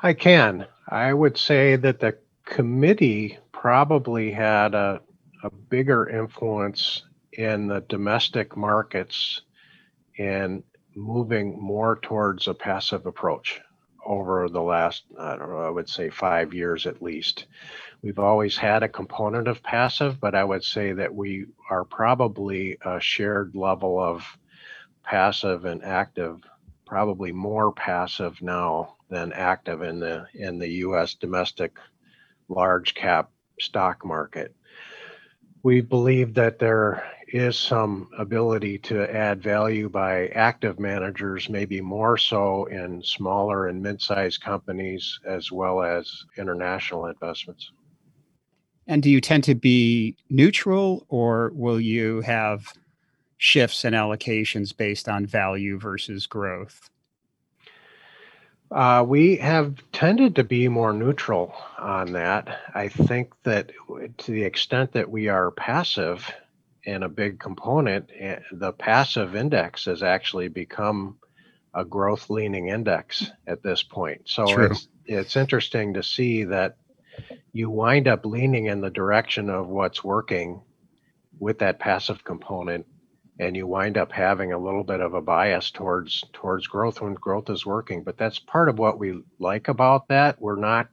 I 0.00 0.12
can. 0.12 0.66
I 0.88 1.12
would 1.12 1.36
say 1.36 1.76
that 1.76 2.00
the 2.00 2.16
committee 2.44 3.38
probably 3.52 4.32
had 4.32 4.74
a, 4.74 5.00
a 5.44 5.50
bigger 5.50 6.08
influence 6.08 7.02
in 7.32 7.68
the 7.68 7.80
domestic 7.88 8.56
markets 8.56 9.42
in 10.16 10.62
moving 10.96 11.60
more 11.60 11.98
towards 12.02 12.48
a 12.48 12.54
passive 12.54 13.06
approach 13.06 13.60
over 14.04 14.48
the 14.48 14.60
last, 14.60 15.04
I 15.18 15.36
know, 15.36 15.58
I 15.58 15.70
would 15.70 15.88
say 15.88 16.10
five 16.10 16.52
years 16.54 16.86
at 16.86 17.02
least. 17.02 17.46
We've 18.02 18.18
always 18.18 18.56
had 18.56 18.82
a 18.82 18.88
component 18.88 19.46
of 19.46 19.62
passive, 19.62 20.20
but 20.20 20.34
I 20.34 20.42
would 20.42 20.64
say 20.64 20.92
that 20.94 21.14
we 21.14 21.46
are 21.68 21.84
probably 21.84 22.78
a 22.82 22.98
shared 22.98 23.54
level 23.54 24.00
of 24.00 24.24
passive 25.02 25.66
and 25.66 25.84
active, 25.84 26.40
probably 26.86 27.30
more 27.30 27.72
passive 27.72 28.40
now 28.40 28.96
than 29.10 29.34
active 29.34 29.82
in 29.82 30.00
the 30.00 30.26
in 30.32 30.58
the 30.58 30.68
US 30.86 31.12
domestic 31.14 31.78
large 32.48 32.94
cap 32.94 33.30
stock 33.60 34.02
market. 34.02 34.54
We 35.62 35.82
believe 35.82 36.32
that 36.34 36.58
there 36.58 37.04
is 37.28 37.58
some 37.58 38.08
ability 38.18 38.78
to 38.78 39.14
add 39.14 39.42
value 39.42 39.90
by 39.90 40.28
active 40.28 40.80
managers, 40.80 41.50
maybe 41.50 41.82
more 41.82 42.16
so 42.16 42.64
in 42.64 43.02
smaller 43.02 43.66
and 43.66 43.82
mid 43.82 44.00
sized 44.00 44.40
companies 44.40 45.20
as 45.26 45.52
well 45.52 45.82
as 45.82 46.24
international 46.38 47.06
investments. 47.06 47.72
And 48.90 49.04
do 49.04 49.08
you 49.08 49.20
tend 49.20 49.44
to 49.44 49.54
be 49.54 50.16
neutral 50.30 51.06
or 51.08 51.52
will 51.54 51.80
you 51.80 52.22
have 52.22 52.74
shifts 53.38 53.84
and 53.84 53.94
allocations 53.94 54.76
based 54.76 55.08
on 55.08 55.26
value 55.26 55.78
versus 55.78 56.26
growth? 56.26 56.90
Uh, 58.68 59.04
we 59.06 59.36
have 59.36 59.76
tended 59.92 60.34
to 60.34 60.42
be 60.42 60.66
more 60.66 60.92
neutral 60.92 61.54
on 61.78 62.10
that. 62.14 62.62
I 62.74 62.88
think 62.88 63.32
that 63.44 63.70
to 64.18 64.32
the 64.32 64.42
extent 64.42 64.90
that 64.92 65.08
we 65.08 65.28
are 65.28 65.52
passive 65.52 66.28
and 66.84 67.04
a 67.04 67.08
big 67.08 67.38
component, 67.38 68.10
eh, 68.18 68.40
the 68.50 68.72
passive 68.72 69.36
index 69.36 69.84
has 69.84 70.02
actually 70.02 70.48
become 70.48 71.16
a 71.74 71.84
growth 71.84 72.28
leaning 72.28 72.70
index 72.70 73.30
at 73.46 73.62
this 73.62 73.84
point. 73.84 74.22
So 74.24 74.46
True. 74.46 74.66
it's 74.66 74.88
it's 75.06 75.36
interesting 75.36 75.94
to 75.94 76.02
see 76.02 76.42
that 76.44 76.76
you 77.52 77.70
wind 77.70 78.08
up 78.08 78.24
leaning 78.24 78.66
in 78.66 78.80
the 78.80 78.90
direction 78.90 79.50
of 79.50 79.68
what's 79.68 80.04
working 80.04 80.62
with 81.38 81.58
that 81.58 81.78
passive 81.78 82.22
component 82.24 82.86
and 83.40 83.56
you 83.56 83.66
wind 83.66 83.96
up 83.96 84.12
having 84.12 84.52
a 84.52 84.58
little 84.58 84.84
bit 84.84 85.00
of 85.00 85.14
a 85.14 85.20
bias 85.22 85.70
towards 85.70 86.22
towards 86.34 86.66
growth 86.66 87.00
when 87.00 87.14
growth 87.14 87.48
is 87.48 87.64
working. 87.64 88.04
But 88.04 88.18
that's 88.18 88.38
part 88.38 88.68
of 88.68 88.78
what 88.78 88.98
we 88.98 89.22
like 89.38 89.68
about 89.68 90.08
that. 90.08 90.40
We're 90.40 90.56
not 90.56 90.88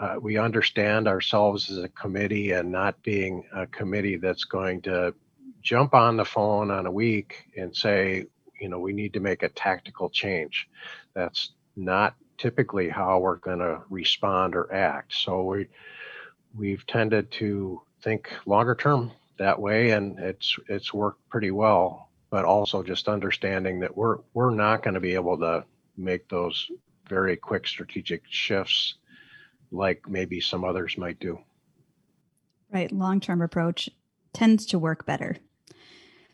uh, 0.00 0.16
we 0.20 0.36
understand 0.36 1.06
ourselves 1.06 1.70
as 1.70 1.78
a 1.78 1.88
committee 1.88 2.50
and 2.50 2.72
not 2.72 3.00
being 3.04 3.44
a 3.54 3.66
committee 3.68 4.16
that's 4.16 4.44
going 4.44 4.82
to 4.82 5.14
jump 5.62 5.94
on 5.94 6.16
the 6.16 6.24
phone 6.24 6.72
on 6.72 6.86
a 6.86 6.90
week 6.90 7.44
and 7.56 7.74
say 7.74 8.24
you 8.60 8.68
know 8.68 8.80
we 8.80 8.92
need 8.92 9.12
to 9.12 9.20
make 9.20 9.44
a 9.44 9.48
tactical 9.50 10.10
change. 10.10 10.68
That's 11.14 11.52
not 11.76 12.16
typically 12.38 12.88
how 12.88 13.18
we're 13.18 13.36
going 13.36 13.58
to 13.58 13.80
respond 13.90 14.54
or 14.54 14.72
act 14.72 15.14
so 15.14 15.42
we 15.42 15.68
we've 16.56 16.86
tended 16.86 17.30
to 17.30 17.82
think 18.02 18.30
longer 18.46 18.74
term 18.74 19.12
that 19.38 19.60
way, 19.60 19.90
and 19.90 20.18
it's 20.18 20.56
it's 20.68 20.94
worked 20.94 21.28
pretty 21.28 21.50
well. 21.50 22.08
But 22.30 22.44
also 22.44 22.82
just 22.82 23.08
understanding 23.08 23.80
that 23.80 23.96
we're 23.96 24.18
we're 24.34 24.50
not 24.50 24.82
going 24.82 24.94
to 24.94 25.00
be 25.00 25.14
able 25.14 25.38
to 25.38 25.64
make 25.96 26.28
those 26.28 26.68
very 27.08 27.36
quick 27.36 27.66
strategic 27.66 28.22
shifts 28.28 28.94
like 29.70 30.08
maybe 30.08 30.40
some 30.40 30.64
others 30.64 30.98
might 30.98 31.20
do. 31.20 31.38
Right, 32.72 32.90
long-term 32.90 33.42
approach 33.42 33.88
tends 34.32 34.66
to 34.66 34.78
work 34.78 35.06
better. 35.06 35.36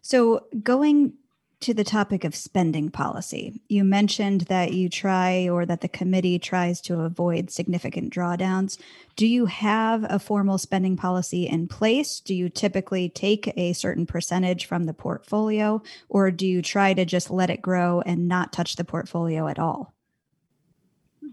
So 0.00 0.46
going 0.62 1.14
to 1.62 1.74
the 1.74 1.84
topic 1.84 2.24
of 2.24 2.34
spending 2.34 2.90
policy. 2.90 3.60
You 3.68 3.84
mentioned 3.84 4.42
that 4.42 4.72
you 4.72 4.88
try 4.88 5.48
or 5.48 5.64
that 5.64 5.80
the 5.80 5.88
committee 5.88 6.38
tries 6.38 6.80
to 6.82 7.00
avoid 7.00 7.50
significant 7.50 8.12
drawdowns. 8.12 8.78
Do 9.14 9.26
you 9.26 9.46
have 9.46 10.04
a 10.08 10.18
formal 10.18 10.58
spending 10.58 10.96
policy 10.96 11.46
in 11.46 11.68
place? 11.68 12.20
Do 12.20 12.34
you 12.34 12.48
typically 12.48 13.08
take 13.08 13.52
a 13.56 13.72
certain 13.72 14.06
percentage 14.06 14.66
from 14.66 14.84
the 14.84 14.94
portfolio, 14.94 15.82
or 16.08 16.30
do 16.30 16.46
you 16.46 16.62
try 16.62 16.94
to 16.94 17.04
just 17.04 17.30
let 17.30 17.50
it 17.50 17.62
grow 17.62 18.00
and 18.00 18.26
not 18.26 18.52
touch 18.52 18.76
the 18.76 18.84
portfolio 18.84 19.46
at 19.46 19.58
all? 19.58 19.94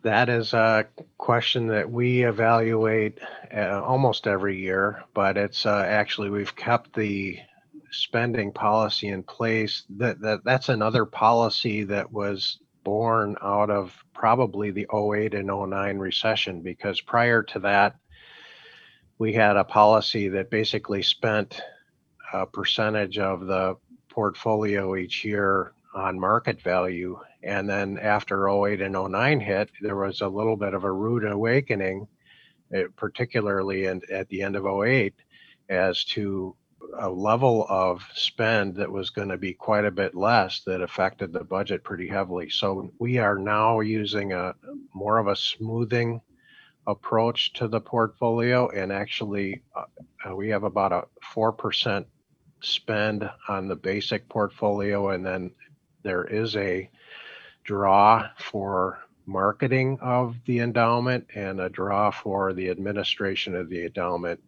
That 0.04 0.30
is 0.30 0.54
a 0.54 0.86
question 1.18 1.68
that 1.68 1.92
we 1.92 2.24
evaluate 2.24 3.20
uh, 3.54 3.82
almost 3.84 4.28
every 4.28 4.60
year, 4.60 5.04
but 5.14 5.36
it's 5.38 5.66
uh, 5.66 5.84
actually 5.88 6.30
we've 6.30 6.56
kept 6.56 6.94
the 6.94 7.40
spending 7.92 8.52
policy 8.52 9.08
in 9.08 9.24
place 9.24 9.84
that, 9.90 10.20
that 10.22 10.44
that's 10.44 10.70
another 10.70 11.06
policy 11.06 11.84
that 11.84 12.12
was 12.12 12.60
born 12.84 13.36
out 13.42 13.70
of 13.70 13.94
probably 14.14 14.72
the 14.72 14.88
08 14.94 15.34
and 15.34 15.48
09 15.48 15.98
recession 15.98 16.62
because 16.62 17.02
prior 17.02 17.44
to 17.44 17.60
that 17.60 17.96
we 19.18 19.34
had 19.34 19.58
a 19.58 19.64
policy 19.64 20.30
that 20.30 20.50
basically 20.50 21.04
spent 21.04 21.62
a 22.34 22.46
percentage 22.46 23.18
of 23.18 23.46
the 23.46 23.76
portfolio 24.10 24.96
each 24.96 25.26
year 25.26 25.74
on 25.94 26.20
market 26.20 26.62
value. 26.62 27.20
And 27.44 27.70
then 27.70 27.98
after 28.00 28.48
08 28.50 28.82
and 28.82 28.94
09 28.94 29.40
hit 29.40 29.70
there 29.82 29.96
was 29.96 30.22
a 30.22 30.28
little 30.28 30.56
bit 30.56 30.74
of 30.74 30.84
a 30.84 30.92
rude 30.92 31.26
awakening 31.26 32.08
eh, 32.74 32.84
particularly 32.96 33.86
in, 33.86 34.02
at 34.12 34.28
the 34.30 34.42
end 34.42 34.56
of 34.56 34.66
08 34.66 35.14
as 35.70 36.04
to 36.04 36.56
a 37.00 37.10
level 37.10 37.66
of 37.70 38.02
spend 38.14 38.76
that 38.76 38.92
was 38.92 39.10
going 39.10 39.30
to 39.30 39.38
be 39.38 39.54
quite 39.54 39.86
a 39.86 39.92
bit 39.92 40.16
less 40.16 40.62
that 40.66 40.82
affected 40.82 41.34
the 41.34 41.44
budget 41.44 41.84
pretty 41.84 42.08
heavily. 42.08 42.50
So 42.50 42.92
we 43.00 43.18
are 43.18 43.38
now 43.38 43.80
using 43.80 44.34
a 44.34 44.56
more 44.94 45.18
of 45.18 45.28
a 45.28 45.36
smoothing 45.36 46.22
approach 46.88 47.54
to 47.54 47.68
the 47.68 47.80
portfolio 47.80 48.70
and 48.70 48.92
actually 48.92 49.62
uh, 49.76 49.84
uh 50.26 50.36
we 50.36 50.50
have 50.50 50.64
about 50.64 50.92
a 50.92 51.04
4% 51.36 52.04
spend 52.62 53.30
on 53.48 53.68
the 53.68 53.76
basic 53.76 54.28
portfolio 54.28 55.10
and 55.10 55.24
then 55.24 55.52
there 56.02 56.24
is 56.24 56.56
a 56.56 56.90
draw 57.64 58.28
for 58.38 59.00
marketing 59.28 60.00
of 60.02 60.36
the 60.46 60.60
endowment 60.60 61.28
and 61.36 61.62
a 61.62 61.70
draw 61.70 62.10
for 62.10 62.54
the 62.54 62.70
administration 62.70 63.56
of 63.56 63.70
the 63.70 63.86
endowment. 63.86 64.42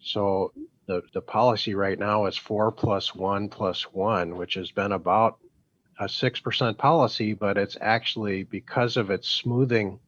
So 0.00 0.52
the, 0.88 1.02
the 1.12 1.20
policy 1.20 1.74
right 1.74 1.98
now 1.98 2.24
is 2.26 2.36
four 2.36 2.72
plus 2.72 3.14
one 3.14 3.48
plus 3.50 3.82
one, 3.92 4.36
which 4.36 4.54
has 4.54 4.72
been 4.72 4.92
about 4.92 5.38
a 6.00 6.06
6% 6.06 6.78
policy, 6.78 7.34
but 7.34 7.58
it's 7.58 7.76
actually 7.80 8.42
because 8.42 8.96
of 8.96 9.10
its 9.10 9.28
smoothing 9.28 10.00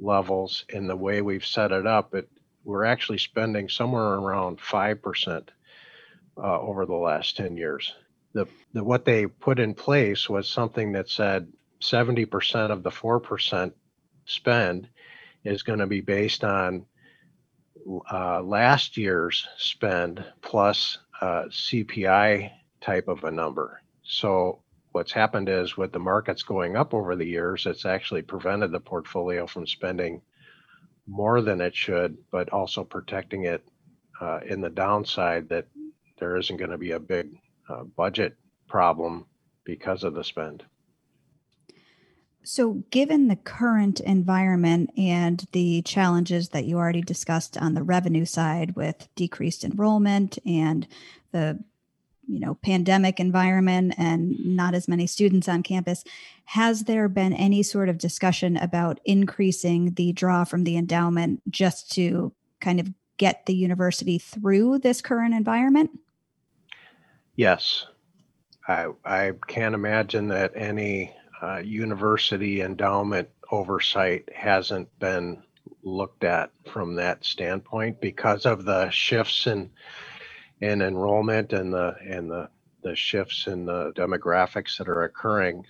levels 0.00 0.64
in 0.68 0.88
the 0.88 0.96
way 0.96 1.22
we've 1.22 1.46
set 1.46 1.70
it 1.70 1.86
up, 1.86 2.12
it, 2.14 2.28
we're 2.64 2.84
actually 2.84 3.18
spending 3.18 3.68
somewhere 3.68 4.14
around 4.14 4.58
5% 4.58 5.48
uh, 6.38 6.60
over 6.60 6.86
the 6.86 6.94
last 6.94 7.36
10 7.36 7.56
years. 7.56 7.94
The, 8.32 8.46
the, 8.72 8.82
what 8.82 9.04
they 9.04 9.28
put 9.28 9.60
in 9.60 9.74
place 9.74 10.28
was 10.28 10.48
something 10.48 10.92
that 10.92 11.08
said 11.08 11.52
70% 11.80 12.70
of 12.70 12.82
the 12.82 12.90
4% 12.90 13.72
spend 14.24 14.88
is 15.44 15.62
going 15.62 15.78
to 15.78 15.86
be 15.86 16.00
based 16.00 16.42
on 16.42 16.84
uh, 18.10 18.42
last 18.42 18.96
year's 18.96 19.46
spend 19.58 20.24
plus 20.42 20.98
uh, 21.20 21.44
CPI 21.44 22.50
type 22.80 23.08
of 23.08 23.24
a 23.24 23.30
number. 23.30 23.80
So 24.02 24.60
what's 24.92 25.12
happened 25.12 25.48
is 25.48 25.76
with 25.76 25.92
the 25.92 25.98
markets 25.98 26.42
going 26.42 26.76
up 26.76 26.94
over 26.94 27.16
the 27.16 27.26
years, 27.26 27.66
it's 27.66 27.84
actually 27.84 28.22
prevented 28.22 28.72
the 28.72 28.80
portfolio 28.80 29.46
from 29.46 29.66
spending 29.66 30.22
more 31.06 31.40
than 31.40 31.60
it 31.60 31.74
should, 31.74 32.16
but 32.30 32.48
also 32.50 32.82
protecting 32.82 33.44
it 33.44 33.62
uh, 34.20 34.40
in 34.48 34.60
the 34.60 34.70
downside 34.70 35.48
that 35.48 35.66
there 36.18 36.36
isn't 36.36 36.56
going 36.56 36.70
to 36.70 36.78
be 36.78 36.92
a 36.92 37.00
big 37.00 37.28
uh, 37.68 37.84
budget 37.84 38.36
problem 38.68 39.26
because 39.64 40.02
of 40.02 40.14
the 40.14 40.24
spend. 40.24 40.64
So, 42.48 42.84
given 42.92 43.26
the 43.26 43.34
current 43.34 43.98
environment 43.98 44.90
and 44.96 45.44
the 45.50 45.82
challenges 45.82 46.50
that 46.50 46.64
you 46.64 46.76
already 46.76 47.00
discussed 47.02 47.58
on 47.58 47.74
the 47.74 47.82
revenue 47.82 48.24
side 48.24 48.76
with 48.76 49.08
decreased 49.16 49.64
enrollment 49.64 50.38
and 50.46 50.86
the 51.32 51.58
you 52.28 52.38
know 52.38 52.54
pandemic 52.54 53.18
environment 53.18 53.94
and 53.98 54.38
not 54.46 54.74
as 54.74 54.86
many 54.86 55.08
students 55.08 55.48
on 55.48 55.64
campus 55.64 56.04
has 56.44 56.84
there 56.84 57.08
been 57.08 57.32
any 57.32 57.64
sort 57.64 57.88
of 57.88 57.98
discussion 57.98 58.56
about 58.56 59.00
increasing 59.04 59.94
the 59.94 60.12
draw 60.12 60.44
from 60.44 60.62
the 60.62 60.76
endowment 60.76 61.42
just 61.50 61.90
to 61.92 62.32
kind 62.60 62.78
of 62.78 62.92
get 63.16 63.46
the 63.46 63.54
university 63.54 64.18
through 64.18 64.78
this 64.78 65.00
current 65.00 65.34
environment? 65.34 65.90
Yes. 67.34 67.86
I 68.68 68.86
i 69.04 69.32
can't 69.48 69.74
imagine 69.74 70.28
that 70.28 70.52
any 70.54 71.12
uh, 71.42 71.58
university 71.58 72.60
endowment 72.60 73.28
oversight 73.50 74.28
hasn't 74.34 74.88
been 74.98 75.42
looked 75.82 76.24
at 76.24 76.50
from 76.72 76.94
that 76.96 77.24
standpoint 77.24 78.00
because 78.00 78.46
of 78.46 78.64
the 78.64 78.90
shifts 78.90 79.46
in 79.46 79.70
in 80.60 80.80
enrollment 80.80 81.52
and 81.52 81.72
the 81.72 81.94
and 82.00 82.30
the 82.30 82.48
the 82.82 82.96
shifts 82.96 83.46
in 83.46 83.66
the 83.66 83.92
demographics 83.92 84.78
that 84.78 84.88
are 84.88 85.02
occurring. 85.04 85.64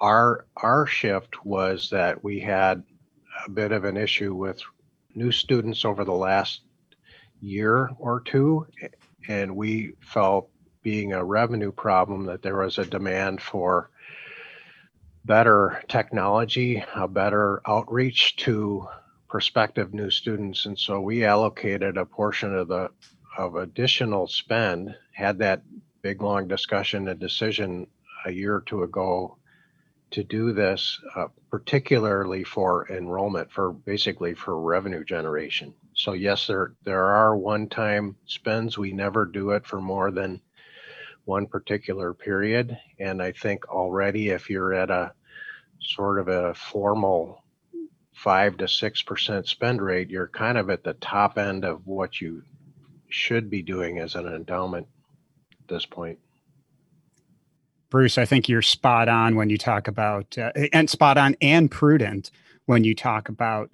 Our 0.00 0.46
our 0.56 0.86
shift 0.86 1.44
was 1.44 1.90
that 1.90 2.22
we 2.22 2.40
had 2.40 2.82
a 3.46 3.50
bit 3.50 3.72
of 3.72 3.84
an 3.84 3.96
issue 3.96 4.34
with 4.34 4.60
new 5.14 5.32
students 5.32 5.84
over 5.84 6.04
the 6.04 6.12
last 6.12 6.60
year 7.40 7.90
or 7.98 8.20
two 8.20 8.66
and 9.28 9.54
we 9.56 9.94
felt 10.00 10.48
being 10.82 11.12
a 11.12 11.24
revenue 11.24 11.72
problem 11.72 12.26
that 12.26 12.42
there 12.42 12.58
was 12.58 12.78
a 12.78 12.84
demand 12.84 13.40
for 13.40 13.90
better 15.24 15.82
technology, 15.88 16.84
a 16.94 17.08
better 17.08 17.60
outreach 17.66 18.36
to 18.36 18.86
prospective 19.28 19.94
new 19.94 20.10
students. 20.10 20.66
And 20.66 20.78
so 20.78 21.00
we 21.00 21.24
allocated 21.24 21.96
a 21.96 22.04
portion 22.04 22.54
of 22.54 22.68
the 22.68 22.90
of 23.36 23.56
additional 23.56 24.28
spend, 24.28 24.94
had 25.12 25.38
that 25.38 25.62
big 26.02 26.22
long 26.22 26.46
discussion 26.46 27.08
and 27.08 27.18
decision 27.18 27.86
a 28.26 28.30
year 28.30 28.54
or 28.54 28.60
two 28.60 28.84
ago 28.84 29.36
to 30.12 30.22
do 30.22 30.52
this, 30.52 31.00
uh, 31.16 31.26
particularly 31.50 32.44
for 32.44 32.88
enrollment, 32.88 33.50
for 33.50 33.72
basically 33.72 34.34
for 34.34 34.60
revenue 34.60 35.04
generation. 35.04 35.74
So 35.94 36.12
yes, 36.12 36.46
there 36.46 36.74
there 36.84 37.06
are 37.06 37.36
one-time 37.36 38.16
spends. 38.26 38.78
We 38.78 38.92
never 38.92 39.24
do 39.24 39.50
it 39.50 39.66
for 39.66 39.80
more 39.80 40.12
than 40.12 40.40
one 41.24 41.46
particular 41.46 42.14
period. 42.14 42.78
And 42.98 43.22
I 43.22 43.32
think 43.32 43.68
already, 43.68 44.28
if 44.30 44.50
you're 44.50 44.74
at 44.74 44.90
a 44.90 45.12
sort 45.80 46.18
of 46.18 46.28
a 46.28 46.54
formal 46.54 47.42
five 48.12 48.56
to 48.58 48.68
six 48.68 49.02
percent 49.02 49.46
spend 49.46 49.82
rate, 49.82 50.10
you're 50.10 50.28
kind 50.28 50.58
of 50.58 50.70
at 50.70 50.84
the 50.84 50.94
top 50.94 51.38
end 51.38 51.64
of 51.64 51.86
what 51.86 52.20
you 52.20 52.42
should 53.08 53.50
be 53.50 53.62
doing 53.62 53.98
as 53.98 54.14
an 54.14 54.26
endowment 54.26 54.86
at 55.52 55.68
this 55.68 55.86
point. 55.86 56.18
Bruce, 57.90 58.18
I 58.18 58.24
think 58.24 58.48
you're 58.48 58.62
spot 58.62 59.08
on 59.08 59.36
when 59.36 59.50
you 59.50 59.58
talk 59.58 59.86
about, 59.86 60.36
uh, 60.36 60.50
and 60.72 60.90
spot 60.90 61.16
on 61.16 61.36
and 61.40 61.70
prudent 61.70 62.32
when 62.66 62.82
you 62.82 62.94
talk 62.94 63.28
about 63.28 63.70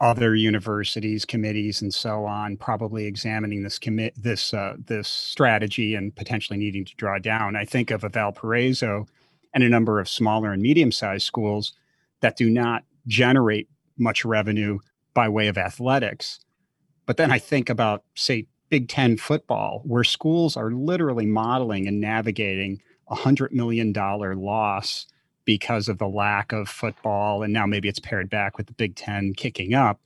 other 0.00 0.34
universities, 0.34 1.24
committees, 1.24 1.80
and 1.80 1.94
so 1.94 2.24
on, 2.24 2.56
probably 2.56 3.06
examining 3.06 3.62
this 3.62 3.78
commit 3.78 4.12
this 4.16 4.52
uh, 4.52 4.74
this 4.86 5.08
strategy 5.08 5.94
and 5.94 6.14
potentially 6.14 6.58
needing 6.58 6.84
to 6.84 6.96
draw 6.96 7.18
down. 7.18 7.56
I 7.56 7.64
think 7.64 7.90
of 7.90 8.04
a 8.04 8.08
Valparaiso 8.08 9.06
and 9.54 9.62
a 9.62 9.68
number 9.68 10.00
of 10.00 10.08
smaller 10.08 10.52
and 10.52 10.62
medium-sized 10.62 11.24
schools 11.24 11.72
that 12.20 12.36
do 12.36 12.50
not 12.50 12.84
generate 13.06 13.68
much 13.96 14.24
revenue 14.24 14.78
by 15.14 15.28
way 15.28 15.46
of 15.46 15.56
athletics. 15.56 16.40
But 17.06 17.16
then 17.16 17.30
I 17.30 17.38
think 17.38 17.70
about, 17.70 18.02
say, 18.14 18.46
Big 18.70 18.88
Ten 18.88 19.16
football, 19.16 19.82
where 19.84 20.02
schools 20.02 20.56
are 20.56 20.72
literally 20.72 21.26
modeling 21.26 21.86
and 21.86 22.00
navigating 22.00 22.80
a 23.08 23.14
hundred 23.14 23.52
million 23.52 23.92
dollar 23.92 24.34
loss 24.34 25.06
because 25.44 25.88
of 25.88 25.98
the 25.98 26.08
lack 26.08 26.52
of 26.52 26.68
football. 26.68 27.42
And 27.42 27.52
now 27.52 27.66
maybe 27.66 27.88
it's 27.88 27.98
paired 27.98 28.30
back 28.30 28.56
with 28.56 28.66
the 28.66 28.72
Big 28.72 28.96
Ten 28.96 29.34
kicking 29.34 29.74
up. 29.74 30.00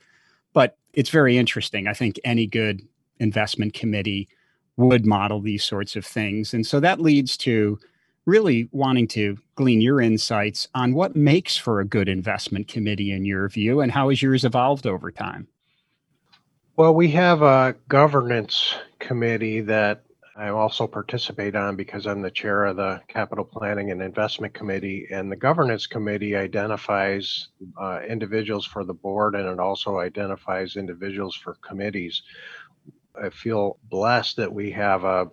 But 0.52 0.76
it's 0.92 1.10
very 1.10 1.38
interesting. 1.38 1.86
I 1.86 1.92
think 1.92 2.18
any 2.24 2.46
good 2.46 2.80
investment 3.20 3.74
committee 3.74 4.28
would 4.76 5.04
model 5.04 5.40
these 5.40 5.64
sorts 5.64 5.96
of 5.96 6.06
things. 6.06 6.54
And 6.54 6.66
so 6.66 6.80
that 6.80 7.00
leads 7.00 7.36
to 7.38 7.78
really 8.26 8.68
wanting 8.72 9.08
to 9.08 9.38
glean 9.54 9.80
your 9.80 10.00
insights 10.00 10.68
on 10.74 10.92
what 10.92 11.16
makes 11.16 11.56
for 11.56 11.80
a 11.80 11.84
good 11.84 12.08
investment 12.08 12.68
committee 12.68 13.10
in 13.10 13.24
your 13.24 13.48
view 13.48 13.80
and 13.80 13.90
how 13.90 14.10
has 14.10 14.22
yours 14.22 14.44
evolved 14.44 14.86
over 14.86 15.10
time? 15.10 15.48
Well, 16.76 16.94
we 16.94 17.10
have 17.12 17.42
a 17.42 17.74
governance 17.88 18.74
committee 19.00 19.62
that 19.62 20.04
I 20.38 20.50
also 20.50 20.86
participate 20.86 21.56
on 21.56 21.74
because 21.74 22.06
I'm 22.06 22.22
the 22.22 22.30
chair 22.30 22.66
of 22.66 22.76
the 22.76 23.02
Capital 23.08 23.44
Planning 23.44 23.90
and 23.90 24.00
Investment 24.00 24.54
Committee. 24.54 25.08
And 25.10 25.32
the 25.32 25.36
Governance 25.36 25.88
Committee 25.88 26.36
identifies 26.36 27.48
uh, 27.76 28.00
individuals 28.08 28.64
for 28.64 28.84
the 28.84 28.94
board 28.94 29.34
and 29.34 29.48
it 29.48 29.58
also 29.58 29.98
identifies 29.98 30.76
individuals 30.76 31.34
for 31.34 31.54
committees. 31.54 32.22
I 33.20 33.30
feel 33.30 33.78
blessed 33.90 34.36
that 34.36 34.52
we 34.52 34.70
have 34.70 35.02
a 35.02 35.28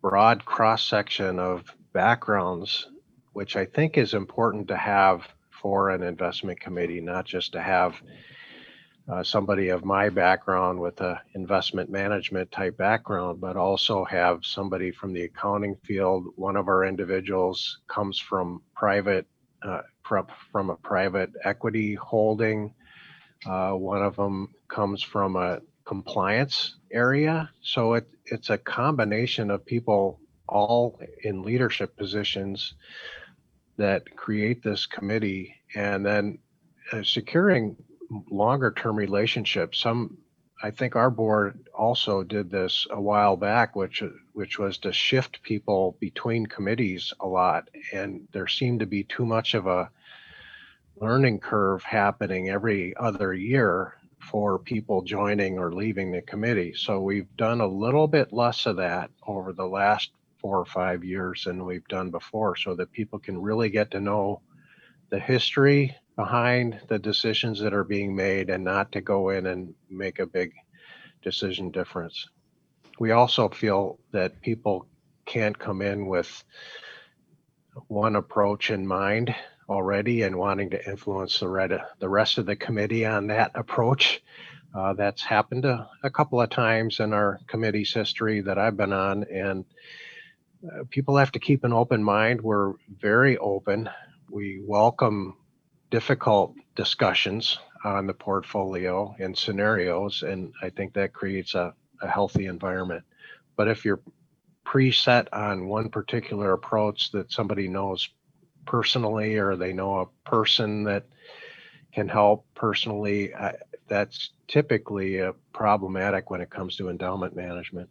broad 0.00 0.44
cross 0.44 0.84
section 0.84 1.40
of 1.40 1.64
backgrounds, 1.92 2.86
which 3.32 3.56
I 3.56 3.64
think 3.64 3.98
is 3.98 4.14
important 4.14 4.68
to 4.68 4.76
have 4.76 5.26
for 5.50 5.90
an 5.90 6.04
investment 6.04 6.60
committee, 6.60 7.00
not 7.00 7.24
just 7.24 7.52
to 7.54 7.60
have 7.60 8.00
uh, 9.08 9.22
somebody 9.22 9.68
of 9.68 9.84
my 9.84 10.08
background 10.08 10.80
with 10.80 11.00
a 11.00 11.20
investment 11.34 11.90
management 11.90 12.50
type 12.50 12.76
background, 12.76 13.40
but 13.40 13.56
also 13.56 14.04
have 14.04 14.44
somebody 14.44 14.90
from 14.90 15.12
the 15.12 15.22
accounting 15.22 15.76
field. 15.84 16.26
One 16.36 16.56
of 16.56 16.68
our 16.68 16.84
individuals 16.84 17.78
comes 17.86 18.18
from 18.18 18.62
private, 18.74 19.26
uh, 19.62 19.82
from 20.02 20.70
a 20.70 20.76
private 20.76 21.30
equity 21.44 21.94
holding. 21.94 22.72
Uh, 23.46 23.72
one 23.72 24.02
of 24.02 24.16
them 24.16 24.54
comes 24.68 25.02
from 25.02 25.36
a 25.36 25.60
compliance 25.84 26.76
area. 26.90 27.50
So 27.62 27.94
it, 27.94 28.08
it's 28.24 28.48
a 28.48 28.58
combination 28.58 29.50
of 29.50 29.66
people 29.66 30.20
all 30.48 30.98
in 31.22 31.42
leadership 31.42 31.96
positions 31.96 32.74
that 33.76 34.16
create 34.16 34.62
this 34.62 34.86
committee 34.86 35.56
and 35.74 36.04
then 36.06 36.38
uh, 36.92 37.02
securing 37.02 37.76
longer 38.30 38.72
term 38.72 38.96
relationships. 38.96 39.80
Some, 39.80 40.18
I 40.62 40.70
think 40.70 40.96
our 40.96 41.10
board 41.10 41.68
also 41.74 42.22
did 42.22 42.50
this 42.50 42.86
a 42.90 43.00
while 43.00 43.36
back, 43.36 43.76
which 43.76 44.02
which 44.32 44.58
was 44.58 44.78
to 44.78 44.92
shift 44.92 45.42
people 45.42 45.96
between 46.00 46.46
committees 46.46 47.12
a 47.20 47.26
lot, 47.26 47.68
and 47.92 48.26
there 48.32 48.48
seemed 48.48 48.80
to 48.80 48.86
be 48.86 49.04
too 49.04 49.26
much 49.26 49.54
of 49.54 49.66
a 49.66 49.90
learning 50.96 51.40
curve 51.40 51.82
happening 51.82 52.50
every 52.50 52.96
other 52.96 53.34
year 53.34 53.94
for 54.30 54.58
people 54.58 55.02
joining 55.02 55.58
or 55.58 55.72
leaving 55.72 56.10
the 56.10 56.22
committee. 56.22 56.72
So 56.74 57.00
we've 57.00 57.34
done 57.36 57.60
a 57.60 57.66
little 57.66 58.08
bit 58.08 58.32
less 58.32 58.66
of 58.66 58.76
that 58.76 59.10
over 59.26 59.52
the 59.52 59.66
last 59.66 60.10
four 60.38 60.58
or 60.58 60.64
five 60.64 61.04
years 61.04 61.44
than 61.44 61.64
we've 61.64 61.86
done 61.88 62.10
before 62.10 62.56
so 62.56 62.74
that 62.74 62.92
people 62.92 63.18
can 63.18 63.40
really 63.40 63.70
get 63.70 63.90
to 63.90 64.00
know 64.00 64.40
the 65.10 65.18
history 65.18 65.94
behind 66.16 66.80
the 66.88 66.98
decisions 66.98 67.60
that 67.60 67.74
are 67.74 67.84
being 67.84 68.14
made 68.14 68.50
and 68.50 68.62
not 68.64 68.92
to 68.92 69.00
go 69.00 69.30
in 69.30 69.46
and 69.46 69.74
make 69.90 70.18
a 70.18 70.26
big 70.26 70.52
decision 71.22 71.70
difference. 71.70 72.28
We 72.98 73.10
also 73.10 73.48
feel 73.48 73.98
that 74.12 74.40
people 74.40 74.86
can't 75.26 75.58
come 75.58 75.82
in 75.82 76.06
with 76.06 76.44
one 77.88 78.16
approach 78.16 78.70
in 78.70 78.86
mind 78.86 79.34
already 79.68 80.22
and 80.22 80.36
wanting 80.36 80.70
to 80.70 80.88
influence 80.88 81.40
the, 81.40 81.48
red, 81.48 81.72
the 81.98 82.08
rest 82.08 82.38
of 82.38 82.46
the 82.46 82.54
committee 82.54 83.04
on 83.04 83.26
that 83.28 83.50
approach. 83.54 84.22
Uh, 84.74 84.92
that's 84.92 85.22
happened 85.22 85.64
a, 85.64 85.88
a, 86.02 86.10
couple 86.10 86.40
of 86.40 86.50
times 86.50 86.98
in 86.98 87.12
our 87.12 87.38
committee's 87.46 87.92
history 87.92 88.40
that 88.40 88.58
I've 88.58 88.76
been 88.76 88.92
on, 88.92 89.24
and 89.32 89.64
uh, 90.66 90.82
people 90.90 91.16
have 91.16 91.30
to 91.32 91.38
keep 91.38 91.62
an 91.62 91.72
open 91.72 92.02
mind. 92.02 92.40
We're 92.40 92.72
very 93.00 93.38
open. 93.38 93.88
We 94.28 94.62
welcome 94.66 95.36
difficult 95.94 96.56
discussions 96.74 97.60
on 97.84 98.04
the 98.08 98.12
portfolio 98.12 99.14
and 99.20 99.38
scenarios, 99.38 100.24
and 100.24 100.52
I 100.60 100.68
think 100.68 100.92
that 100.94 101.12
creates 101.12 101.54
a, 101.54 101.72
a 102.02 102.08
healthy 102.08 102.46
environment. 102.46 103.04
But 103.54 103.68
if 103.68 103.84
you're 103.84 104.00
preset 104.66 105.28
on 105.32 105.68
one 105.68 105.90
particular 105.90 106.52
approach 106.52 107.12
that 107.12 107.30
somebody 107.30 107.68
knows 107.68 108.08
personally 108.66 109.36
or 109.38 109.54
they 109.54 109.72
know 109.72 110.00
a 110.00 110.28
person 110.28 110.82
that 110.82 111.04
can 111.92 112.08
help 112.08 112.44
personally, 112.56 113.32
I, 113.32 113.54
that's 113.86 114.30
typically 114.48 115.20
uh, 115.20 115.34
problematic 115.52 116.28
when 116.28 116.40
it 116.40 116.50
comes 116.50 116.76
to 116.78 116.88
endowment 116.88 117.36
management. 117.36 117.88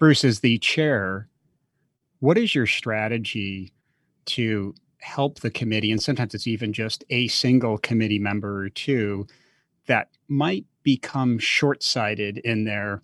Bruce, 0.00 0.24
is 0.24 0.40
the 0.40 0.58
chair, 0.58 1.28
what 2.18 2.36
is 2.36 2.56
your 2.56 2.66
strategy 2.66 3.72
to 4.26 4.74
help 5.04 5.40
the 5.40 5.50
committee, 5.50 5.92
and 5.92 6.02
sometimes 6.02 6.34
it's 6.34 6.46
even 6.46 6.72
just 6.72 7.04
a 7.10 7.28
single 7.28 7.78
committee 7.78 8.18
member 8.18 8.64
or 8.64 8.70
two 8.70 9.26
that 9.86 10.08
might 10.28 10.64
become 10.82 11.38
short 11.38 11.82
sighted 11.82 12.38
in 12.38 12.64
their 12.64 13.02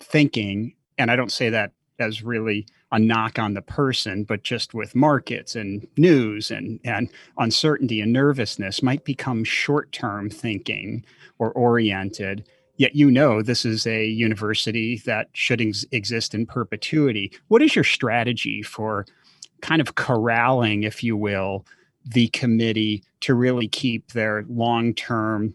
thinking. 0.00 0.74
And 0.98 1.10
I 1.10 1.16
don't 1.16 1.32
say 1.32 1.48
that 1.50 1.72
as 1.98 2.22
really 2.22 2.66
a 2.92 2.98
knock 2.98 3.38
on 3.38 3.54
the 3.54 3.62
person, 3.62 4.24
but 4.24 4.42
just 4.42 4.74
with 4.74 4.94
markets 4.94 5.54
and 5.54 5.86
news 5.96 6.50
and, 6.50 6.80
and 6.84 7.08
uncertainty 7.38 8.00
and 8.00 8.12
nervousness 8.12 8.82
might 8.82 9.04
become 9.04 9.44
short 9.44 9.92
term 9.92 10.30
thinking 10.30 11.04
or 11.38 11.52
oriented. 11.52 12.48
Yet 12.76 12.94
you 12.94 13.10
know 13.10 13.42
this 13.42 13.64
is 13.64 13.86
a 13.86 14.06
university 14.06 15.02
that 15.04 15.28
should 15.32 15.60
ex- 15.60 15.84
exist 15.90 16.34
in 16.34 16.46
perpetuity. 16.46 17.32
What 17.48 17.62
is 17.62 17.74
your 17.74 17.84
strategy 17.84 18.62
for 18.62 19.04
kind 19.60 19.80
of 19.80 19.94
corralling, 19.94 20.82
if 20.82 21.02
you 21.02 21.16
will, 21.16 21.66
the 22.04 22.28
committee 22.28 23.04
to 23.20 23.34
really 23.34 23.68
keep 23.68 24.12
their 24.12 24.44
long 24.48 24.94
term 24.94 25.54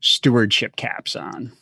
stewardship 0.00 0.76
caps 0.76 1.16
on? 1.16 1.52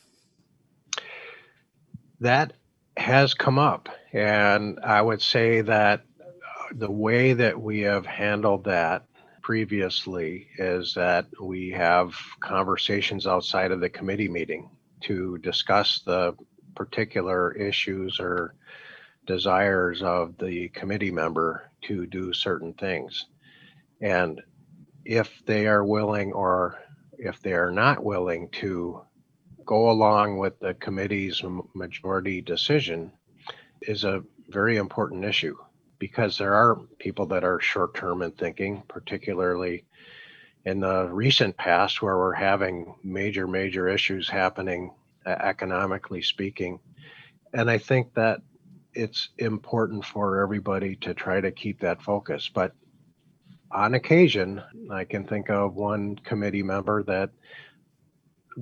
That 2.19 2.53
has 2.97 3.33
come 3.33 3.59
up. 3.59 3.89
And 4.13 4.79
I 4.83 5.01
would 5.01 5.21
say 5.21 5.61
that 5.61 6.01
uh, 6.19 6.73
the 6.73 6.91
way 6.91 7.33
that 7.33 7.61
we 7.61 7.81
have 7.81 8.05
handled 8.05 8.63
that 8.65 9.05
previously 9.41 10.47
is 10.57 10.93
that 10.95 11.25
we 11.41 11.69
have 11.69 12.13
conversations 12.39 13.27
outside 13.27 13.71
of 13.71 13.79
the 13.79 13.89
committee 13.89 14.27
meeting 14.27 14.69
to 15.01 15.37
discuss 15.37 16.01
the 16.05 16.35
particular 16.75 17.53
issues 17.53 18.19
or 18.19 18.55
desires 19.27 20.01
of 20.01 20.37
the 20.39 20.69
committee 20.69 21.11
member 21.11 21.69
to 21.83 22.07
do 22.07 22.33
certain 22.33 22.73
things. 22.73 23.27
And 24.01 24.41
if 25.05 25.41
they 25.45 25.67
are 25.67 25.83
willing 25.85 26.33
or 26.33 26.79
if 27.17 27.41
they 27.41 27.53
are 27.53 27.71
not 27.71 28.03
willing 28.03 28.49
to 28.49 29.01
go 29.65 29.91
along 29.91 30.37
with 30.37 30.59
the 30.59 30.73
committee's 30.75 31.43
majority 31.75 32.41
decision 32.41 33.11
is 33.81 34.03
a 34.03 34.23
very 34.49 34.77
important 34.77 35.25
issue 35.25 35.55
because 35.99 36.37
there 36.37 36.53
are 36.53 36.79
people 36.99 37.25
that 37.25 37.43
are 37.43 37.59
short 37.59 37.93
term 37.95 38.21
in 38.21 38.31
thinking, 38.31 38.83
particularly 38.87 39.83
in 40.65 40.79
the 40.79 41.07
recent 41.09 41.55
past 41.57 42.01
where 42.01 42.17
we're 42.17 42.33
having 42.33 42.95
major, 43.03 43.47
major 43.47 43.87
issues 43.87 44.29
happening 44.29 44.91
economically 45.25 46.21
speaking. 46.21 46.79
And 47.53 47.69
I 47.69 47.77
think 47.77 48.13
that 48.13 48.41
it's 48.97 49.29
important 49.37 50.03
for 50.03 50.41
everybody 50.41 50.95
to 50.95 51.13
try 51.13 51.39
to 51.39 51.51
keep 51.51 51.79
that 51.79 52.01
focus. 52.01 52.49
But 52.51 52.73
on 53.71 53.93
occasion, 53.93 54.61
I 54.91 55.03
can 55.03 55.23
think 55.23 55.49
of 55.51 55.75
one 55.75 56.15
committee 56.15 56.63
member 56.63 57.03
that 57.03 57.29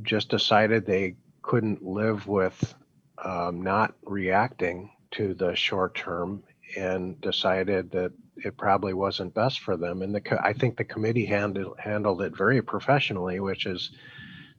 just 0.02 0.30
decided 0.30 0.86
they 0.86 1.16
couldn't 1.42 1.84
live 1.84 2.28
with 2.28 2.76
um, 3.24 3.62
not 3.62 3.96
reacting 4.04 4.92
to 5.12 5.34
the 5.34 5.56
short 5.56 5.96
term 5.96 6.44
and 6.78 7.20
decided 7.22 7.90
that 7.92 8.12
it 8.44 8.58
probably 8.58 8.94
wasn't 8.94 9.34
best 9.34 9.62
for 9.62 9.78
them. 9.78 10.02
And 10.02 10.14
the 10.14 10.40
I 10.44 10.52
think 10.52 10.76
the 10.76 10.84
committee 10.84 11.26
handled 11.26 11.80
handled 11.80 12.22
it 12.22 12.36
very 12.36 12.62
professionally, 12.62 13.40
which 13.40 13.66
is 13.66 13.92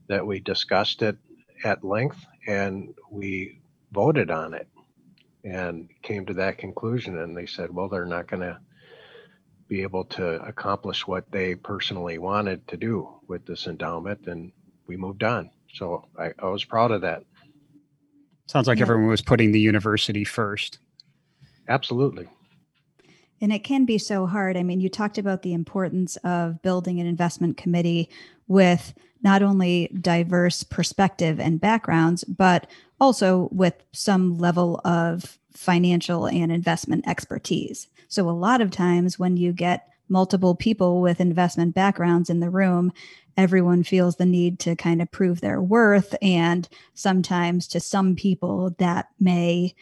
that 0.09 0.27
we 0.27 0.41
discussed 0.41 1.03
it 1.03 1.19
at 1.65 1.85
length 1.85 2.25
and 2.47 2.95
we 3.11 3.61
voted 3.93 4.31
on 4.31 4.55
it 4.55 4.69
and 5.46 5.88
came 6.02 6.26
to 6.26 6.35
that 6.35 6.59
conclusion. 6.59 7.18
And 7.18 7.37
they 7.37 7.46
said, 7.46 7.72
well, 7.72 7.88
they're 7.88 8.04
not 8.04 8.26
going 8.26 8.42
to 8.42 8.59
be 9.68 9.82
able 9.82 10.04
to 10.04 10.42
accomplish 10.42 11.06
what 11.06 11.30
they 11.30 11.54
personally 11.54 12.18
wanted 12.18 12.66
to 12.68 12.76
do 12.76 13.09
with 13.26 13.46
this 13.46 13.66
endowment, 13.66 14.26
and 14.26 14.52
we 14.87 14.96
moved 14.96 15.24
on. 15.24 15.50
So 15.74 16.04
I, 16.18 16.32
I 16.38 16.46
was 16.46 16.64
proud 16.64 16.92
of 16.92 17.00
that. 17.00 17.24
Sounds 18.46 18.68
like 18.68 18.78
yeah. 18.78 18.82
everyone 18.82 19.09
was 19.09 19.22
putting 19.22 19.52
the 19.52 19.61
university 19.61 20.24
first. 20.24 20.78
Absolutely. 21.68 22.28
And 23.40 23.53
it 23.53 23.64
can 23.64 23.85
be 23.85 23.99
so 23.99 24.27
hard. 24.27 24.57
I 24.57 24.62
mean, 24.62 24.81
you 24.81 24.88
talked 24.88 25.18
about 25.18 25.42
the 25.42 25.53
importance 25.53 26.16
of 26.18 26.62
building 26.62 27.01
an 27.01 27.07
investment 27.07 27.57
committee 27.57 28.09
with 28.49 28.94
not 29.22 29.42
only 29.42 29.88
diverse 30.01 30.62
perspective 30.62 31.40
and 31.40 31.61
backgrounds, 31.61 32.25
but 32.25 32.66
also 33.01 33.49
with 33.53 33.75
some 33.92 34.38
level 34.38 34.81
of 34.85 35.38
financial 35.53 36.27
and 36.27 36.53
investment 36.53 37.07
expertise. 37.09 37.88
So, 38.09 38.29
a 38.29 38.31
lot 38.31 38.61
of 38.61 38.70
times 38.70 39.18
when 39.18 39.37
you 39.37 39.53
get 39.53 39.88
multiple 40.09 40.55
people 40.55 41.01
with 41.01 41.20
investment 41.20 41.75
backgrounds 41.75 42.31
in 42.31 42.40
the 42.40 42.51
room, 42.51 42.92
everyone 43.37 43.83
feels 43.83 44.16
the 44.16 44.27
need 44.27 44.59
to 44.61 44.77
kind 44.77 45.03
of 45.03 45.11
prove 45.11 45.40
their 45.40 45.61
worth. 45.61 46.14
And 46.22 46.68
sometimes 46.94 47.66
to 47.68 47.81
some 47.81 48.14
people, 48.14 48.75
that 48.79 49.09
may 49.18 49.75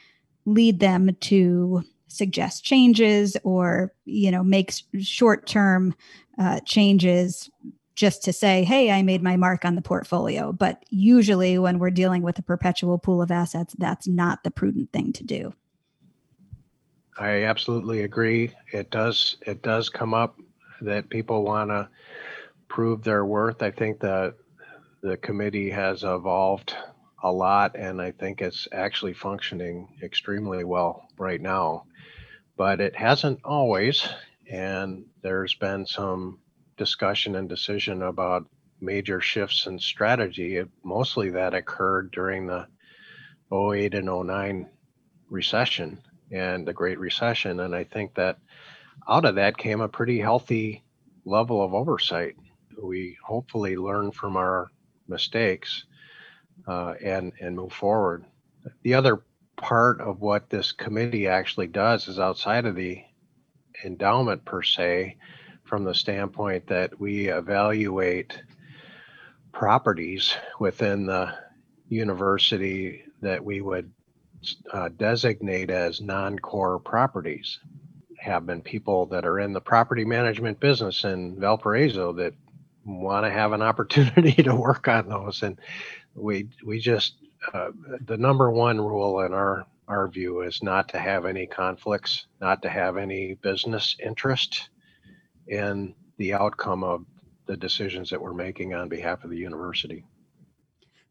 lead 0.46 0.80
them 0.80 1.14
to 1.20 1.84
suggest 2.14 2.64
changes 2.64 3.36
or 3.44 3.92
you 4.04 4.30
know 4.30 4.42
make 4.42 4.72
short 5.00 5.46
term 5.46 5.94
uh, 6.38 6.60
changes 6.60 7.50
just 7.94 8.22
to 8.24 8.32
say 8.32 8.64
hey 8.64 8.90
i 8.90 9.02
made 9.02 9.22
my 9.22 9.36
mark 9.36 9.64
on 9.64 9.74
the 9.74 9.82
portfolio. 9.82 10.52
But 10.52 10.84
usually 10.90 11.58
when 11.58 11.78
we're 11.78 11.90
dealing 11.90 12.22
with 12.22 12.38
a 12.38 12.42
perpetual 12.42 12.98
pool 12.98 13.22
of 13.22 13.30
assets 13.30 13.74
that's 13.78 14.08
not 14.08 14.42
the 14.44 14.50
prudent 14.50 14.92
thing 14.92 15.12
to 15.14 15.24
do. 15.24 15.54
I 17.16 17.44
absolutely 17.44 18.02
agree. 18.02 18.50
It 18.72 18.90
does 18.90 19.36
it 19.46 19.62
does 19.62 19.88
come 19.88 20.14
up 20.14 20.38
that 20.80 21.08
people 21.08 21.44
want 21.44 21.70
to 21.70 21.88
prove 22.68 23.02
their 23.04 23.24
worth. 23.24 23.62
I 23.62 23.70
think 23.70 24.00
that 24.00 24.34
the 25.00 25.16
committee 25.18 25.70
has 25.70 26.02
evolved 26.02 26.74
a 27.24 27.32
lot 27.32 27.74
and 27.76 28.00
i 28.00 28.10
think 28.12 28.40
it's 28.40 28.68
actually 28.72 29.12
functioning 29.12 29.88
extremely 30.02 30.62
well 30.62 31.08
right 31.18 31.40
now 31.40 31.84
but 32.56 32.80
it 32.80 32.94
hasn't 32.94 33.40
always. 33.44 34.08
And 34.50 35.06
there's 35.22 35.54
been 35.54 35.86
some 35.86 36.38
discussion 36.76 37.36
and 37.36 37.48
decision 37.48 38.02
about 38.02 38.46
major 38.80 39.20
shifts 39.20 39.66
in 39.66 39.78
strategy. 39.78 40.56
It, 40.56 40.68
mostly 40.82 41.30
that 41.30 41.54
occurred 41.54 42.10
during 42.10 42.46
the 42.46 42.66
08 43.52 43.94
and 43.94 44.06
09 44.06 44.68
recession 45.30 46.00
and 46.30 46.66
the 46.66 46.72
Great 46.72 46.98
Recession. 46.98 47.60
And 47.60 47.74
I 47.74 47.84
think 47.84 48.14
that 48.14 48.38
out 49.08 49.24
of 49.24 49.36
that 49.36 49.56
came 49.56 49.80
a 49.80 49.88
pretty 49.88 50.20
healthy 50.20 50.84
level 51.24 51.62
of 51.62 51.74
oversight. 51.74 52.36
We 52.80 53.16
hopefully 53.24 53.76
learn 53.76 54.10
from 54.10 54.36
our 54.36 54.70
mistakes 55.08 55.84
uh, 56.66 56.94
and 57.02 57.32
and 57.40 57.56
move 57.56 57.72
forward. 57.72 58.24
The 58.82 58.94
other 58.94 59.22
part 59.56 60.00
of 60.00 60.20
what 60.20 60.50
this 60.50 60.72
committee 60.72 61.28
actually 61.28 61.68
does 61.68 62.08
is 62.08 62.18
outside 62.18 62.66
of 62.66 62.74
the 62.74 63.02
endowment 63.84 64.44
per 64.44 64.62
se, 64.62 65.16
from 65.64 65.84
the 65.84 65.94
standpoint 65.94 66.66
that 66.66 66.98
we 67.00 67.28
evaluate 67.28 68.42
properties 69.52 70.34
within 70.58 71.06
the 71.06 71.34
university 71.88 73.04
that 73.22 73.44
we 73.44 73.60
would 73.60 73.90
uh, 74.72 74.90
designate 74.96 75.70
as 75.70 76.00
non-core 76.00 76.78
properties. 76.78 77.58
Have 78.18 78.46
been 78.46 78.62
people 78.62 79.06
that 79.06 79.24
are 79.24 79.38
in 79.38 79.52
the 79.52 79.60
property 79.60 80.04
management 80.04 80.60
business 80.60 81.04
in 81.04 81.38
Valparaiso 81.38 82.12
that 82.14 82.34
want 82.84 83.24
to 83.24 83.30
have 83.30 83.52
an 83.52 83.62
opportunity 83.62 84.32
to 84.42 84.54
work 84.54 84.88
on 84.88 85.08
those, 85.08 85.42
and 85.42 85.58
we 86.14 86.48
we 86.64 86.78
just 86.78 87.14
uh, 87.52 87.70
the 88.06 88.16
number 88.16 88.50
one 88.50 88.80
rule 88.80 89.20
in 89.20 89.32
our 89.32 89.66
our 89.88 90.08
view 90.08 90.40
is 90.40 90.62
not 90.62 90.88
to 90.88 90.98
have 90.98 91.26
any 91.26 91.46
conflicts, 91.46 92.26
not 92.40 92.62
to 92.62 92.70
have 92.70 92.96
any 92.96 93.34
business 93.42 93.96
interest 94.02 94.70
in 95.48 95.94
the 96.16 96.32
outcome 96.32 96.82
of 96.82 97.04
the 97.46 97.56
decisions 97.56 98.08
that 98.08 98.20
we're 98.20 98.32
making 98.32 98.72
on 98.72 98.88
behalf 98.88 99.24
of 99.24 99.30
the 99.30 99.36
university. 99.36 100.04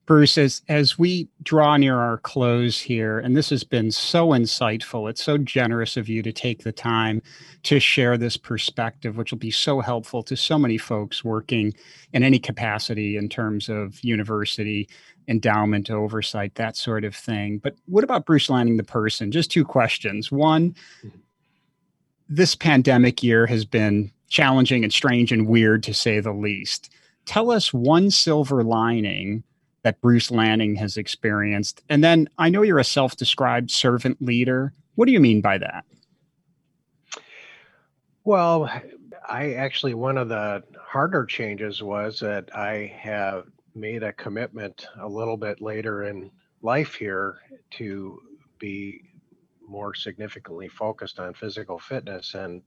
Bruce, 0.05 0.37
as 0.37 0.61
as 0.67 0.99
we 0.99 1.29
draw 1.43 1.77
near 1.77 1.97
our 1.97 2.17
close 2.17 2.77
here, 2.77 3.19
and 3.19 3.37
this 3.37 3.49
has 3.49 3.63
been 3.63 3.89
so 3.89 4.29
insightful, 4.29 5.09
it's 5.09 5.23
so 5.23 5.37
generous 5.37 5.95
of 5.95 6.09
you 6.09 6.21
to 6.21 6.33
take 6.33 6.63
the 6.63 6.73
time 6.73 7.21
to 7.63 7.79
share 7.79 8.17
this 8.17 8.35
perspective, 8.35 9.15
which 9.15 9.31
will 9.31 9.39
be 9.39 9.51
so 9.51 9.79
helpful 9.79 10.21
to 10.23 10.35
so 10.35 10.59
many 10.59 10.77
folks 10.77 11.23
working 11.23 11.73
in 12.11 12.21
any 12.21 12.37
capacity 12.37 13.15
in 13.15 13.29
terms 13.29 13.69
of 13.69 14.03
university 14.03 14.89
endowment 15.29 15.89
oversight, 15.89 16.53
that 16.55 16.75
sort 16.75 17.05
of 17.05 17.15
thing. 17.15 17.57
But 17.59 17.75
what 17.85 18.03
about 18.03 18.25
Bruce 18.25 18.49
Lanning, 18.49 18.75
the 18.75 18.83
person? 18.83 19.31
Just 19.31 19.51
two 19.51 19.63
questions. 19.63 20.29
One, 20.29 20.75
this 22.27 22.55
pandemic 22.55 23.23
year 23.23 23.47
has 23.47 23.63
been 23.63 24.11
challenging 24.27 24.83
and 24.83 24.91
strange 24.91 25.31
and 25.31 25.47
weird 25.47 25.81
to 25.83 25.93
say 25.93 26.19
the 26.19 26.33
least. 26.33 26.89
Tell 27.25 27.51
us 27.51 27.71
one 27.71 28.11
silver 28.11 28.63
lining 28.63 29.43
that 29.83 30.01
Bruce 30.01 30.31
Lanning 30.31 30.75
has 30.75 30.97
experienced. 30.97 31.83
And 31.89 32.03
then 32.03 32.29
I 32.37 32.49
know 32.49 32.61
you're 32.61 32.79
a 32.79 32.83
self 32.83 33.15
described 33.15 33.69
servant 33.69 34.21
leader. 34.21 34.73
What 34.95 35.05
do 35.05 35.11
you 35.11 35.19
mean 35.19 35.41
by 35.41 35.57
that? 35.59 35.85
Well, 38.23 38.69
I 39.27 39.53
actually, 39.53 39.93
one 39.93 40.17
of 40.17 40.29
the 40.29 40.63
harder 40.81 41.25
changes 41.25 41.83
was 41.83 42.19
that 42.21 42.55
I 42.55 42.93
have 42.97 43.45
made 43.75 44.03
a 44.03 44.13
commitment 44.13 44.87
a 44.99 45.07
little 45.07 45.37
bit 45.37 45.61
later 45.61 46.03
in 46.03 46.31
life 46.61 46.95
here 46.95 47.39
to 47.71 48.19
be 48.59 49.01
more 49.67 49.93
significantly 49.93 50.67
focused 50.69 51.19
on 51.19 51.33
physical 51.33 51.79
fitness. 51.79 52.33
And 52.35 52.61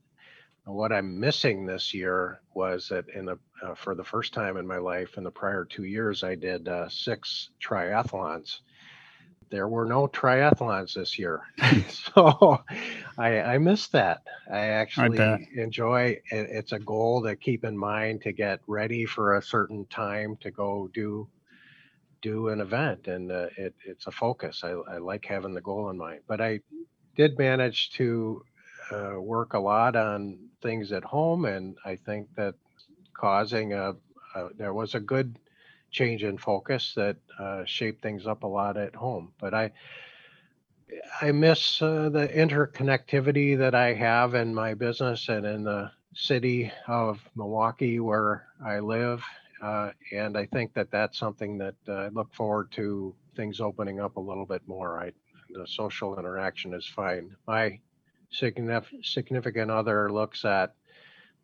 what 0.65 0.91
I'm 0.91 1.19
missing 1.19 1.65
this 1.65 1.93
year 1.93 2.41
was 2.53 2.89
that 2.89 3.05
in 3.15 3.25
the 3.25 3.39
uh, 3.61 3.75
for 3.75 3.95
the 3.95 4.03
first 4.03 4.33
time 4.33 4.57
in 4.57 4.67
my 4.67 4.77
life 4.77 5.17
in 5.17 5.23
the 5.23 5.31
prior 5.31 5.65
two 5.65 5.83
years, 5.83 6.23
I 6.23 6.35
did 6.35 6.67
uh, 6.67 6.89
six 6.89 7.49
triathlons. 7.61 8.59
There 9.49 9.67
were 9.67 9.85
no 9.85 10.07
triathlons 10.07 10.93
this 10.93 11.17
year, 11.17 11.41
so 11.89 12.61
I, 13.17 13.39
I 13.41 13.57
missed 13.57 13.93
that. 13.93 14.23
I 14.51 14.59
actually 14.67 15.19
I 15.19 15.47
enjoy. 15.55 16.19
It, 16.31 16.49
it's 16.51 16.73
a 16.73 16.79
goal 16.79 17.23
to 17.23 17.35
keep 17.35 17.63
in 17.63 17.77
mind 17.77 18.21
to 18.23 18.31
get 18.31 18.59
ready 18.67 19.05
for 19.05 19.35
a 19.35 19.41
certain 19.41 19.85
time 19.85 20.37
to 20.41 20.51
go 20.51 20.89
do 20.93 21.27
do 22.21 22.49
an 22.49 22.61
event, 22.61 23.07
and 23.07 23.31
uh, 23.31 23.47
it, 23.57 23.73
it's 23.85 24.07
a 24.07 24.11
focus. 24.11 24.63
I, 24.63 24.69
I 24.69 24.97
like 24.97 25.25
having 25.25 25.53
the 25.53 25.61
goal 25.61 25.89
in 25.89 25.97
mind, 25.97 26.21
but 26.27 26.41
I 26.41 26.59
did 27.15 27.37
manage 27.37 27.91
to 27.91 28.43
uh, 28.91 29.19
work 29.19 29.53
a 29.53 29.59
lot 29.59 29.95
on 29.95 30.39
things 30.61 30.91
at 30.91 31.03
home, 31.03 31.45
and 31.45 31.77
I 31.85 31.95
think 31.95 32.27
that 32.35 32.55
causing 33.17 33.73
a, 33.73 33.95
a 34.35 34.49
there 34.57 34.73
was 34.73 34.95
a 34.95 34.99
good 34.99 35.37
change 35.91 36.23
in 36.23 36.37
focus 36.37 36.93
that 36.95 37.17
uh, 37.39 37.63
shaped 37.65 38.01
things 38.01 38.27
up 38.27 38.43
a 38.43 38.47
lot 38.47 38.77
at 38.77 38.95
home. 38.95 39.31
But 39.39 39.53
I 39.53 39.71
I 41.21 41.31
miss 41.31 41.81
uh, 41.81 42.09
the 42.09 42.27
interconnectivity 42.27 43.57
that 43.57 43.75
I 43.75 43.93
have 43.93 44.35
in 44.35 44.53
my 44.53 44.73
business 44.73 45.27
and 45.29 45.45
in 45.45 45.63
the 45.63 45.91
city 46.13 46.71
of 46.87 47.19
Milwaukee 47.35 47.99
where 47.99 48.47
I 48.65 48.79
live. 48.79 49.23
Uh, 49.61 49.91
and 50.11 50.37
I 50.37 50.45
think 50.45 50.73
that 50.73 50.91
that's 50.91 51.17
something 51.17 51.57
that 51.57 51.75
uh, 51.87 51.93
I 51.93 52.07
look 52.09 52.33
forward 52.33 52.71
to 52.73 53.13
things 53.35 53.59
opening 53.59 53.99
up 53.99 54.17
a 54.17 54.21
little 54.21 54.45
bit 54.45 54.61
more. 54.67 54.99
I, 54.99 55.11
the 55.49 55.67
social 55.67 56.17
interaction 56.17 56.73
is 56.73 56.85
fine. 56.85 57.35
My 57.47 57.79
significant 58.31 59.71
other 59.71 60.11
looks 60.11 60.45
at 60.45 60.73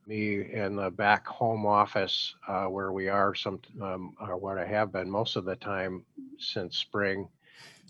me 0.07 0.51
in 0.51 0.75
the 0.75 0.89
back 0.89 1.27
home 1.27 1.65
office 1.65 2.35
uh, 2.47 2.65
where 2.65 2.91
we 2.91 3.09
are 3.09 3.33
some 3.35 3.59
um, 3.81 4.15
or 4.19 4.37
where 4.37 4.59
I 4.59 4.65
have 4.65 4.91
been 4.91 5.09
most 5.09 5.35
of 5.35 5.45
the 5.45 5.55
time 5.55 6.05
since 6.37 6.77
spring, 6.77 7.27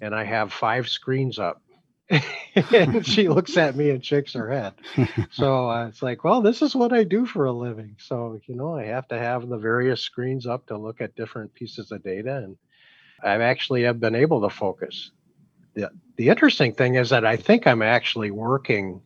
and 0.01 0.13
I 0.13 0.23
have 0.23 0.53
five 0.53 0.87
screens 0.89 1.39
up 1.39 1.61
and 2.55 3.05
she 3.05 3.27
looks 3.29 3.57
at 3.57 3.75
me 3.75 3.89
and 3.89 4.03
shakes 4.03 4.33
her 4.33 4.49
head. 4.49 4.73
so 5.31 5.69
uh, 5.69 5.87
it's 5.87 6.01
like, 6.01 6.23
well, 6.23 6.41
this 6.41 6.61
is 6.61 6.75
what 6.75 6.93
I 6.93 7.03
do 7.03 7.25
for 7.25 7.45
a 7.45 7.51
living. 7.51 7.95
So, 7.99 8.39
you 8.45 8.55
know, 8.55 8.75
I 8.75 8.85
have 8.85 9.07
to 9.09 9.17
have 9.17 9.47
the 9.47 9.57
various 9.57 10.01
screens 10.01 10.45
up 10.45 10.67
to 10.67 10.77
look 10.77 11.01
at 11.01 11.15
different 11.15 11.53
pieces 11.53 11.91
of 11.91 12.03
data. 12.03 12.37
And 12.37 12.57
I've 13.23 13.41
actually 13.41 13.83
have 13.83 13.99
been 13.99 14.15
able 14.15 14.41
to 14.41 14.49
focus. 14.49 15.11
The, 15.75 15.91
the 16.17 16.29
interesting 16.29 16.73
thing 16.73 16.95
is 16.95 17.09
that 17.09 17.25
I 17.25 17.37
think 17.37 17.65
I'm 17.65 17.81
actually 17.81 18.31
working 18.31 19.01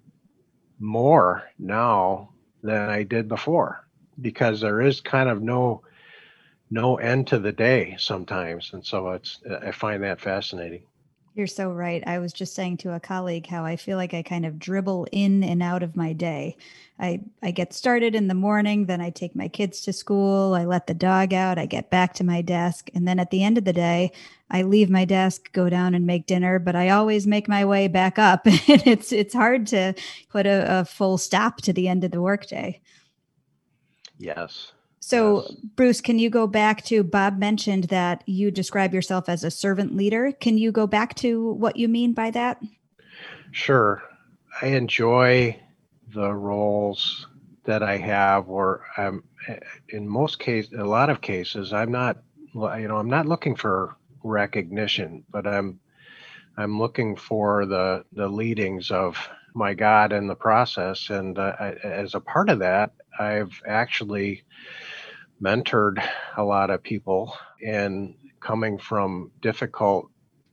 more 0.80 1.44
now 1.58 2.30
than 2.64 2.90
I 2.90 3.04
did 3.04 3.28
before 3.28 3.86
because 4.22 4.62
there 4.62 4.82
is 4.82 5.02
kind 5.02 5.30
of 5.30 5.42
no 5.42 5.82
no 6.70 6.98
end 6.98 7.28
to 7.28 7.40
the 7.40 7.52
day 7.52 7.96
sometimes. 7.98 8.72
And 8.74 8.86
so 8.86 9.12
it's 9.12 9.40
i 9.64 9.72
find 9.72 10.04
that 10.04 10.20
fascinating 10.22 10.84
you're 11.38 11.48
so 11.48 11.70
right. 11.70 12.04
I 12.08 12.18
was 12.18 12.34
just 12.34 12.56
saying 12.56 12.78
to 12.78 12.94
a 12.94 13.00
colleague 13.00 13.46
how 13.46 13.64
I 13.64 13.76
feel 13.76 13.96
like 13.96 14.14
I 14.14 14.24
kind 14.24 14.46
of 14.46 14.58
dribble 14.58 15.08
in 15.12 15.44
and 15.44 15.62
out 15.62 15.84
of 15.84 15.96
my 15.96 16.12
day. 16.12 16.58
I 17.00 17.22
I 17.44 17.52
get 17.52 17.74
started 17.74 18.16
in 18.16 18.28
the 18.28 18.34
morning, 18.34 18.88
then 18.88 19.02
I 19.02 19.12
take 19.12 19.36
my 19.36 19.48
kids 19.48 19.82
to 19.82 19.94
school, 19.94 20.56
I 20.56 20.66
let 20.66 20.88
the 20.88 20.96
dog 20.96 21.34
out, 21.34 21.60
I 21.60 21.68
get 21.68 21.92
back 21.92 22.14
to 22.16 22.24
my 22.24 22.42
desk, 22.42 22.90
and 22.96 23.08
then 23.08 23.20
at 23.20 23.30
the 23.30 23.44
end 23.44 23.58
of 23.60 23.66
the 23.66 23.74
day, 23.74 24.12
I 24.50 24.64
leave 24.64 24.90
my 24.90 25.06
desk, 25.06 25.52
go 25.54 25.70
down 25.70 25.94
and 25.94 26.08
make 26.08 26.26
dinner, 26.26 26.58
but 26.58 26.76
I 26.76 26.90
always 26.90 27.28
make 27.28 27.48
my 27.48 27.64
way 27.66 27.88
back 27.88 28.18
up. 28.18 28.46
and 28.46 28.58
it's 28.68 29.12
it's 29.12 29.34
hard 29.34 29.68
to 29.68 29.94
put 30.30 30.48
a, 30.48 30.80
a 30.80 30.86
full 30.86 31.20
stop 31.20 31.58
to 31.62 31.74
the 31.74 31.88
end 31.88 32.04
of 32.04 32.12
the 32.12 32.22
workday. 32.22 32.82
Yes. 34.18 34.72
So, 35.08 35.44
yes. 35.44 35.56
Bruce, 35.78 36.02
can 36.02 36.20
you 36.20 36.30
go 36.30 36.48
back 36.48 36.84
to 36.88 37.02
Bob 37.02 37.38
mentioned 37.38 37.86
that 37.86 38.24
you 38.26 38.52
describe 38.52 38.94
yourself 38.94 39.30
as 39.30 39.46
a 39.46 39.50
servant 39.50 39.96
leader? 39.96 40.34
Can 40.34 40.58
you 40.58 40.70
go 40.74 40.86
back 40.86 41.16
to 41.16 41.54
what 41.54 41.78
you 41.78 41.88
mean 41.88 42.12
by 42.12 42.30
that? 42.32 42.62
Sure. 43.52 44.04
I 44.62 44.66
enjoy 44.66 45.58
the 46.14 46.34
roles 46.34 47.26
that 47.64 47.84
I 47.84 47.96
have, 47.96 48.50
or 48.50 48.86
I'm 48.98 49.24
in 49.88 50.06
most 50.10 50.40
cases, 50.40 50.74
a 50.78 50.84
lot 50.84 51.10
of 51.10 51.22
cases, 51.22 51.72
I'm 51.72 51.90
not, 51.90 52.18
you 52.54 52.90
know, 52.90 52.98
I'm 52.98 53.10
not 53.10 53.28
looking 53.28 53.56
for 53.56 53.96
recognition, 54.26 55.24
but 55.32 55.48
I'm, 55.48 55.80
I'm 56.58 56.78
looking 56.78 57.16
for 57.16 57.66
the 57.66 58.04
the 58.12 58.28
leadings 58.28 58.92
of 58.92 59.16
my 59.54 59.74
God 59.74 60.12
in 60.12 60.28
the 60.28 60.36
process, 60.36 61.10
and 61.10 61.40
uh, 61.40 61.56
I, 61.58 61.70
as 61.82 62.14
a 62.14 62.20
part 62.20 62.50
of 62.50 62.60
that, 62.60 62.92
I've 63.20 63.62
actually 63.66 64.44
mentored 65.42 66.04
a 66.38 66.44
lot 66.44 66.70
of 66.70 66.84
people 66.84 67.34
in 67.62 68.16
coming 68.40 68.78
from 68.78 69.32
difficult 69.42 70.10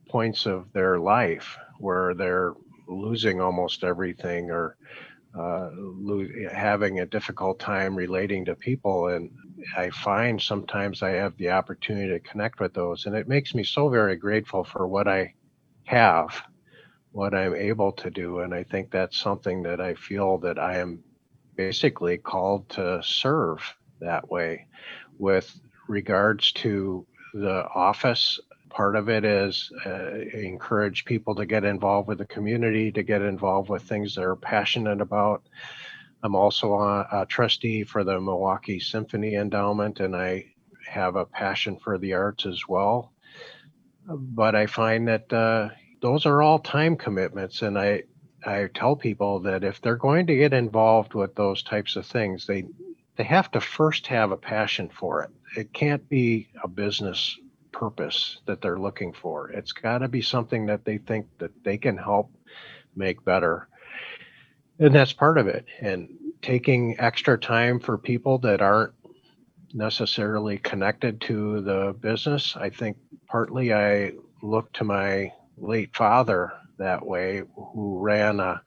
points 0.09 0.45
of 0.45 0.71
their 0.73 0.99
life 0.99 1.57
where 1.79 2.13
they're 2.13 2.53
losing 2.87 3.41
almost 3.41 3.83
everything 3.83 4.51
or 4.51 4.77
uh, 5.37 5.69
lo- 5.77 6.27
having 6.51 6.99
a 6.99 7.05
difficult 7.05 7.59
time 7.59 7.95
relating 7.95 8.45
to 8.45 8.55
people. 8.55 9.07
And 9.07 9.31
I 9.75 9.89
find 9.89 10.41
sometimes 10.41 11.01
I 11.01 11.11
have 11.11 11.35
the 11.37 11.49
opportunity 11.49 12.09
to 12.09 12.19
connect 12.19 12.59
with 12.59 12.73
those. 12.73 13.05
And 13.05 13.15
it 13.15 13.27
makes 13.27 13.53
me 13.55 13.63
so 13.63 13.89
very 13.89 14.15
grateful 14.15 14.63
for 14.63 14.87
what 14.87 15.07
I 15.07 15.33
have, 15.85 16.41
what 17.11 17.33
I'm 17.33 17.55
able 17.55 17.91
to 17.93 18.09
do. 18.09 18.39
And 18.39 18.53
I 18.53 18.63
think 18.63 18.91
that's 18.91 19.19
something 19.19 19.63
that 19.63 19.81
I 19.81 19.95
feel 19.95 20.37
that 20.39 20.59
I 20.59 20.77
am 20.77 21.03
basically 21.55 22.17
called 22.17 22.69
to 22.69 23.01
serve 23.03 23.61
that 24.05 24.29
way. 24.29 24.67
With 25.17 25.59
regards 25.87 26.51
to 26.53 27.05
the 27.33 27.67
office, 27.73 28.39
part 28.69 28.95
of 28.95 29.09
it 29.09 29.23
is 29.23 29.71
uh, 29.85 30.15
encourage 30.33 31.05
people 31.05 31.35
to 31.35 31.45
get 31.45 31.63
involved 31.63 32.07
with 32.07 32.17
the 32.17 32.25
community, 32.25 32.91
to 32.91 33.03
get 33.03 33.21
involved 33.21 33.69
with 33.69 33.83
things 33.83 34.15
they're 34.15 34.35
passionate 34.35 35.01
about. 35.01 35.43
I'm 36.23 36.35
also 36.35 36.73
a, 36.73 37.07
a 37.11 37.25
trustee 37.25 37.83
for 37.83 38.03
the 38.03 38.19
Milwaukee 38.19 38.79
Symphony 38.79 39.35
Endowment, 39.35 39.99
and 39.99 40.15
I 40.15 40.45
have 40.87 41.15
a 41.15 41.25
passion 41.25 41.77
for 41.77 41.97
the 41.97 42.13
arts 42.13 42.45
as 42.45 42.67
well. 42.67 43.13
But 44.07 44.55
I 44.55 44.65
find 44.65 45.07
that 45.07 45.31
uh, 45.31 45.69
those 46.01 46.25
are 46.25 46.41
all 46.41 46.59
time 46.59 46.95
commitments, 46.95 47.61
and 47.61 47.77
I 47.77 48.03
I 48.45 48.69
tell 48.75 48.95
people 48.95 49.39
that 49.41 49.63
if 49.63 49.81
they're 49.81 49.95
going 49.95 50.27
to 50.27 50.35
get 50.35 50.53
involved 50.53 51.15
with 51.15 51.33
those 51.33 51.63
types 51.63 51.95
of 51.95 52.05
things, 52.05 52.45
they 52.45 52.65
they 53.17 53.23
have 53.23 53.51
to 53.51 53.61
first 53.61 54.07
have 54.07 54.31
a 54.31 54.37
passion 54.37 54.89
for 54.89 55.23
it. 55.23 55.29
It 55.57 55.73
can't 55.73 56.07
be 56.09 56.49
a 56.63 56.67
business 56.67 57.37
purpose 57.71 58.39
that 58.45 58.61
they're 58.61 58.79
looking 58.79 59.13
for. 59.13 59.49
It's 59.51 59.71
got 59.71 59.99
to 59.99 60.07
be 60.07 60.21
something 60.21 60.65
that 60.67 60.85
they 60.85 60.97
think 60.97 61.27
that 61.39 61.51
they 61.63 61.77
can 61.77 61.97
help 61.97 62.31
make 62.95 63.23
better. 63.23 63.67
And 64.79 64.93
that's 64.93 65.13
part 65.13 65.37
of 65.37 65.47
it. 65.47 65.65
And 65.81 66.09
taking 66.41 66.95
extra 66.99 67.37
time 67.37 67.79
for 67.79 67.97
people 67.97 68.37
that 68.39 68.61
aren't 68.61 68.93
necessarily 69.73 70.57
connected 70.57 71.19
to 71.21 71.61
the 71.61 71.95
business. 71.99 72.55
I 72.55 72.69
think 72.69 72.97
partly 73.27 73.73
I 73.73 74.13
look 74.41 74.71
to 74.73 74.83
my 74.83 75.31
late 75.57 75.95
father 75.95 76.53
that 76.77 77.05
way, 77.05 77.41
who 77.55 77.99
ran 77.99 78.39
a, 78.39 78.61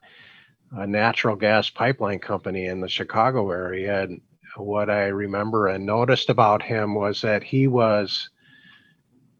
a 0.71 0.85
natural 0.85 1.35
gas 1.35 1.69
pipeline 1.69 2.19
company 2.19 2.65
in 2.65 2.81
the 2.81 2.89
Chicago 2.89 3.49
area. 3.51 4.03
And 4.03 4.21
what 4.59 4.89
I 4.89 5.07
remember 5.07 5.67
and 5.67 5.85
noticed 5.85 6.29
about 6.29 6.61
him 6.61 6.95
was 6.95 7.21
that 7.21 7.43
he 7.43 7.67
was 7.67 8.29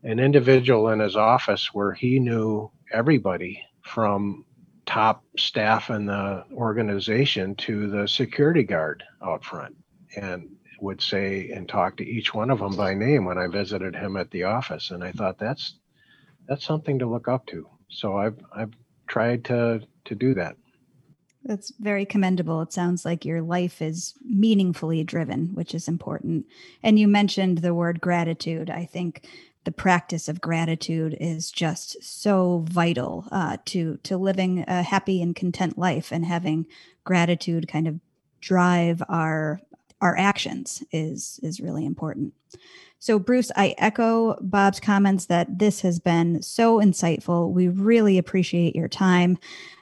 an 0.04 0.20
individual 0.20 0.90
in 0.90 1.00
his 1.00 1.16
office 1.16 1.74
where 1.74 1.94
he 1.94 2.20
knew 2.20 2.72
everybody 2.92 3.62
from 3.84 4.46
top 4.86 5.24
staff 5.38 5.90
in 5.90 6.06
the 6.06 6.44
organization 6.54 7.54
to 7.56 7.88
the 7.90 8.08
security 8.08 8.64
guard 8.64 9.04
out 9.22 9.44
front 9.44 9.76
and 10.16 10.50
would 10.82 11.02
say 11.02 11.52
and 11.52 11.68
talk 11.68 11.98
to 11.98 12.06
each 12.06 12.34
one 12.34 12.50
of 12.50 12.60
them 12.60 12.76
by 12.76 12.94
name 12.94 13.26
when 13.26 13.38
I 13.38 13.48
visited 13.48 13.96
him 13.96 14.18
at 14.18 14.32
the 14.32 14.44
office. 14.44 14.92
And 14.92 15.04
I 15.04 15.12
thought 15.12 15.38
that's 15.38 15.76
that's 16.48 16.66
something 16.66 16.98
to 17.00 17.06
look 17.06 17.28
up 17.28 17.46
to. 17.48 17.68
So 17.90 18.18
I've 18.18 18.40
I've 18.56 18.74
tried 19.08 19.46
to 19.46 19.82
to 20.06 20.16
do 20.16 20.34
that 20.36 20.56
that's 21.44 21.72
very 21.80 22.06
commendable. 22.06 22.62
It 22.62 22.74
sounds 22.74 23.06
like 23.06 23.26
your 23.26 23.42
life 23.42 23.82
is 23.82 24.14
meaningfully 24.24 25.04
driven, 25.04 25.48
which 25.54 25.74
is 25.74 25.88
important. 25.88 26.46
And 26.84 27.00
you 27.00 27.08
mentioned 27.08 27.60
the 27.60 27.74
word 27.74 28.02
gratitude. 28.02 28.70
I 28.70 28.86
think 28.86 29.28
the 29.64 29.72
practice 29.72 30.28
of 30.28 30.42
gratitude 30.42 31.18
is 31.20 31.52
just 31.52 32.02
so 32.04 32.66
vital 32.70 33.26
uh, 33.32 33.58
to 33.66 33.98
to 34.04 34.18
living 34.18 34.64
a 34.68 34.84
happy 34.84 35.22
and 35.22 35.36
content 35.36 35.78
life, 35.78 36.12
and 36.12 36.26
having 36.26 36.66
gratitude 37.04 37.68
kind 37.68 37.88
of 37.88 38.00
drive 38.42 39.04
our 39.10 39.60
our 40.02 40.18
actions 40.18 40.84
is 40.92 41.40
is 41.44 41.60
really 41.60 41.86
important. 41.86 42.34
So, 43.00 43.18
Bruce, 43.18 43.52
I 43.56 43.76
echo 43.78 44.38
Bob's 44.42 44.80
comments 44.80 45.26
that 45.28 45.60
this 45.60 45.82
has 45.82 46.00
been 46.00 46.42
so 46.42 46.80
insightful. 46.80 47.52
We 47.52 47.68
really 47.68 48.18
appreciate 48.18 48.76
your 48.76 48.90
time. 48.90 49.38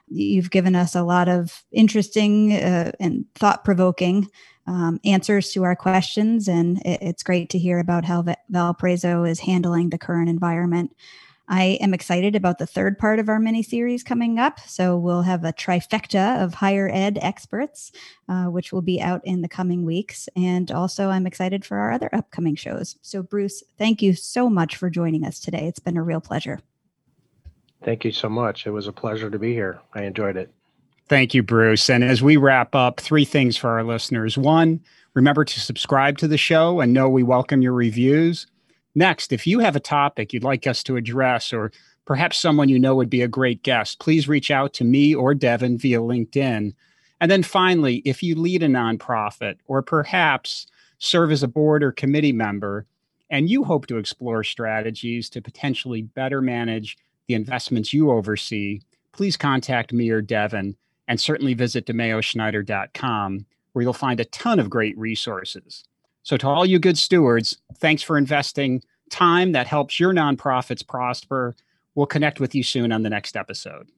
You've 0.07 0.51
given 0.51 0.75
us 0.75 0.95
a 0.95 1.03
lot 1.03 1.27
of 1.27 1.63
interesting 1.71 2.53
uh, 2.53 2.91
and 2.99 3.25
thought 3.35 3.65
provoking 3.65 4.27
um, 4.65 4.99
answers 5.05 5.51
to 5.51 5.63
our 5.63 5.75
questions, 5.75 6.47
and 6.47 6.79
it, 6.79 6.99
it's 7.01 7.23
great 7.23 7.49
to 7.51 7.57
hear 7.57 7.79
about 7.79 8.05
how 8.05 8.23
Valparaiso 8.49 9.23
is 9.23 9.39
handling 9.39 9.89
the 9.89 9.97
current 9.97 10.29
environment. 10.29 10.95
I 11.49 11.77
am 11.79 11.93
excited 11.93 12.35
about 12.35 12.57
the 12.57 12.67
third 12.67 12.99
part 12.99 13.19
of 13.19 13.29
our 13.29 13.39
mini 13.39 13.63
series 13.63 14.03
coming 14.03 14.37
up. 14.37 14.59
So 14.67 14.97
we'll 14.97 15.21
have 15.21 15.45
a 15.45 15.53
trifecta 15.53 16.43
of 16.43 16.55
higher 16.55 16.89
ed 16.91 17.17
experts, 17.21 17.91
uh, 18.27 18.45
which 18.45 18.73
will 18.73 18.81
be 18.81 19.01
out 19.01 19.21
in 19.25 19.41
the 19.41 19.47
coming 19.47 19.85
weeks. 19.85 20.27
And 20.35 20.69
also, 20.71 21.09
I'm 21.09 21.25
excited 21.25 21.63
for 21.63 21.77
our 21.77 21.91
other 21.91 22.09
upcoming 22.11 22.55
shows. 22.55 22.97
So, 23.01 23.23
Bruce, 23.23 23.63
thank 23.77 24.01
you 24.01 24.13
so 24.13 24.49
much 24.49 24.75
for 24.75 24.89
joining 24.89 25.23
us 25.23 25.39
today. 25.39 25.67
It's 25.67 25.79
been 25.79 25.97
a 25.97 26.03
real 26.03 26.21
pleasure. 26.21 26.59
Thank 27.83 28.03
you 28.03 28.11
so 28.11 28.29
much. 28.29 28.65
It 28.65 28.71
was 28.71 28.87
a 28.87 28.91
pleasure 28.91 29.29
to 29.29 29.39
be 29.39 29.53
here. 29.53 29.79
I 29.93 30.03
enjoyed 30.03 30.37
it. 30.37 30.51
Thank 31.07 31.33
you, 31.33 31.41
Bruce. 31.41 31.89
And 31.89 32.03
as 32.03 32.21
we 32.21 32.35
wrap 32.35 32.75
up, 32.75 32.99
three 32.99 33.23
things 33.23 33.55
for 33.55 33.69
our 33.69 33.83
listeners. 33.83 34.37
One, 34.37 34.81
remember 35.13 35.45
to 35.45 35.59
subscribe 35.59 36.17
to 36.17 36.27
the 36.27 36.37
show 36.37 36.81
and 36.81 36.93
know 36.93 37.07
we 37.07 37.23
welcome 37.23 37.61
your 37.61 37.73
reviews. 37.73 38.45
Next, 38.93 39.31
if 39.31 39.47
you 39.47 39.59
have 39.59 39.75
a 39.75 39.79
topic 39.79 40.33
you'd 40.33 40.43
like 40.43 40.67
us 40.67 40.83
to 40.83 40.97
address, 40.97 41.53
or 41.53 41.71
perhaps 42.05 42.39
someone 42.39 42.67
you 42.67 42.79
know 42.79 42.95
would 42.95 43.09
be 43.09 43.21
a 43.21 43.27
great 43.27 43.63
guest, 43.63 43.99
please 43.99 44.27
reach 44.27 44.51
out 44.51 44.73
to 44.73 44.83
me 44.83 45.15
or 45.15 45.33
Devin 45.33 45.77
via 45.77 45.99
LinkedIn. 45.99 46.73
And 47.21 47.31
then 47.31 47.43
finally, 47.43 47.97
if 48.05 48.21
you 48.21 48.35
lead 48.35 48.63
a 48.63 48.67
nonprofit 48.67 49.57
or 49.67 49.81
perhaps 49.81 50.67
serve 50.99 51.31
as 51.31 51.43
a 51.43 51.47
board 51.47 51.83
or 51.83 51.91
committee 51.91 52.33
member, 52.33 52.85
and 53.29 53.49
you 53.49 53.63
hope 53.63 53.87
to 53.87 53.97
explore 53.97 54.43
strategies 54.43 55.29
to 55.29 55.41
potentially 55.41 56.01
better 56.01 56.41
manage 56.41 56.97
the 57.27 57.33
investments 57.33 57.93
you 57.93 58.11
oversee, 58.11 58.81
please 59.11 59.37
contact 59.37 59.93
me 59.93 60.09
or 60.09 60.21
Devin 60.21 60.75
and 61.07 61.19
certainly 61.19 61.53
visit 61.53 61.85
DiMeoSchneider.com 61.85 63.45
where 63.73 63.83
you'll 63.83 63.93
find 63.93 64.19
a 64.19 64.25
ton 64.25 64.59
of 64.59 64.69
great 64.69 64.97
resources. 64.97 65.83
So, 66.23 66.35
to 66.37 66.47
all 66.47 66.65
you 66.65 66.79
good 66.79 66.97
stewards, 66.97 67.57
thanks 67.75 68.01
for 68.01 68.17
investing 68.17 68.81
time 69.09 69.51
that 69.51 69.67
helps 69.67 69.99
your 69.99 70.13
nonprofits 70.13 70.85
prosper. 70.85 71.55
We'll 71.95 72.07
connect 72.07 72.39
with 72.39 72.53
you 72.53 72.63
soon 72.63 72.91
on 72.91 73.03
the 73.03 73.09
next 73.09 73.37
episode. 73.37 73.89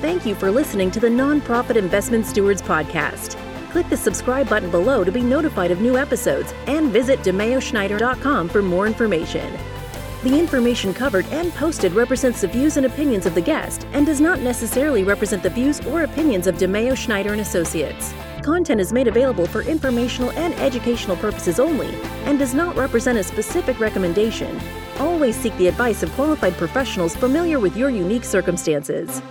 Thank 0.00 0.26
you 0.26 0.34
for 0.34 0.50
listening 0.50 0.90
to 0.90 1.00
the 1.00 1.08
Nonprofit 1.08 1.76
Investment 1.76 2.26
Stewards 2.26 2.60
Podcast. 2.60 3.36
Click 3.70 3.88
the 3.88 3.96
subscribe 3.96 4.48
button 4.48 4.70
below 4.70 5.04
to 5.04 5.12
be 5.12 5.22
notified 5.22 5.70
of 5.70 5.80
new 5.80 5.96
episodes 5.96 6.52
and 6.66 6.90
visit 6.90 7.20
DiMeoSchneider.com 7.20 8.48
for 8.48 8.60
more 8.60 8.86
information. 8.86 9.75
The 10.26 10.40
information 10.40 10.92
covered 10.92 11.24
and 11.26 11.52
posted 11.54 11.92
represents 11.92 12.40
the 12.40 12.48
views 12.48 12.76
and 12.76 12.84
opinions 12.84 13.26
of 13.26 13.36
the 13.36 13.40
guest 13.40 13.86
and 13.92 14.04
does 14.04 14.20
not 14.20 14.40
necessarily 14.40 15.04
represent 15.04 15.40
the 15.40 15.50
views 15.50 15.78
or 15.86 16.02
opinions 16.02 16.48
of 16.48 16.56
DiMeo 16.56 16.96
Schneider 16.96 17.30
and 17.30 17.40
Associates. 17.40 18.12
Content 18.42 18.80
is 18.80 18.92
made 18.92 19.06
available 19.06 19.46
for 19.46 19.62
informational 19.62 20.32
and 20.32 20.52
educational 20.54 21.16
purposes 21.18 21.60
only 21.60 21.94
and 22.24 22.40
does 22.40 22.54
not 22.54 22.74
represent 22.74 23.16
a 23.16 23.22
specific 23.22 23.78
recommendation. 23.78 24.60
Always 24.98 25.36
seek 25.36 25.56
the 25.58 25.68
advice 25.68 26.02
of 26.02 26.10
qualified 26.14 26.54
professionals 26.54 27.14
familiar 27.14 27.60
with 27.60 27.76
your 27.76 27.90
unique 27.90 28.24
circumstances. 28.24 29.22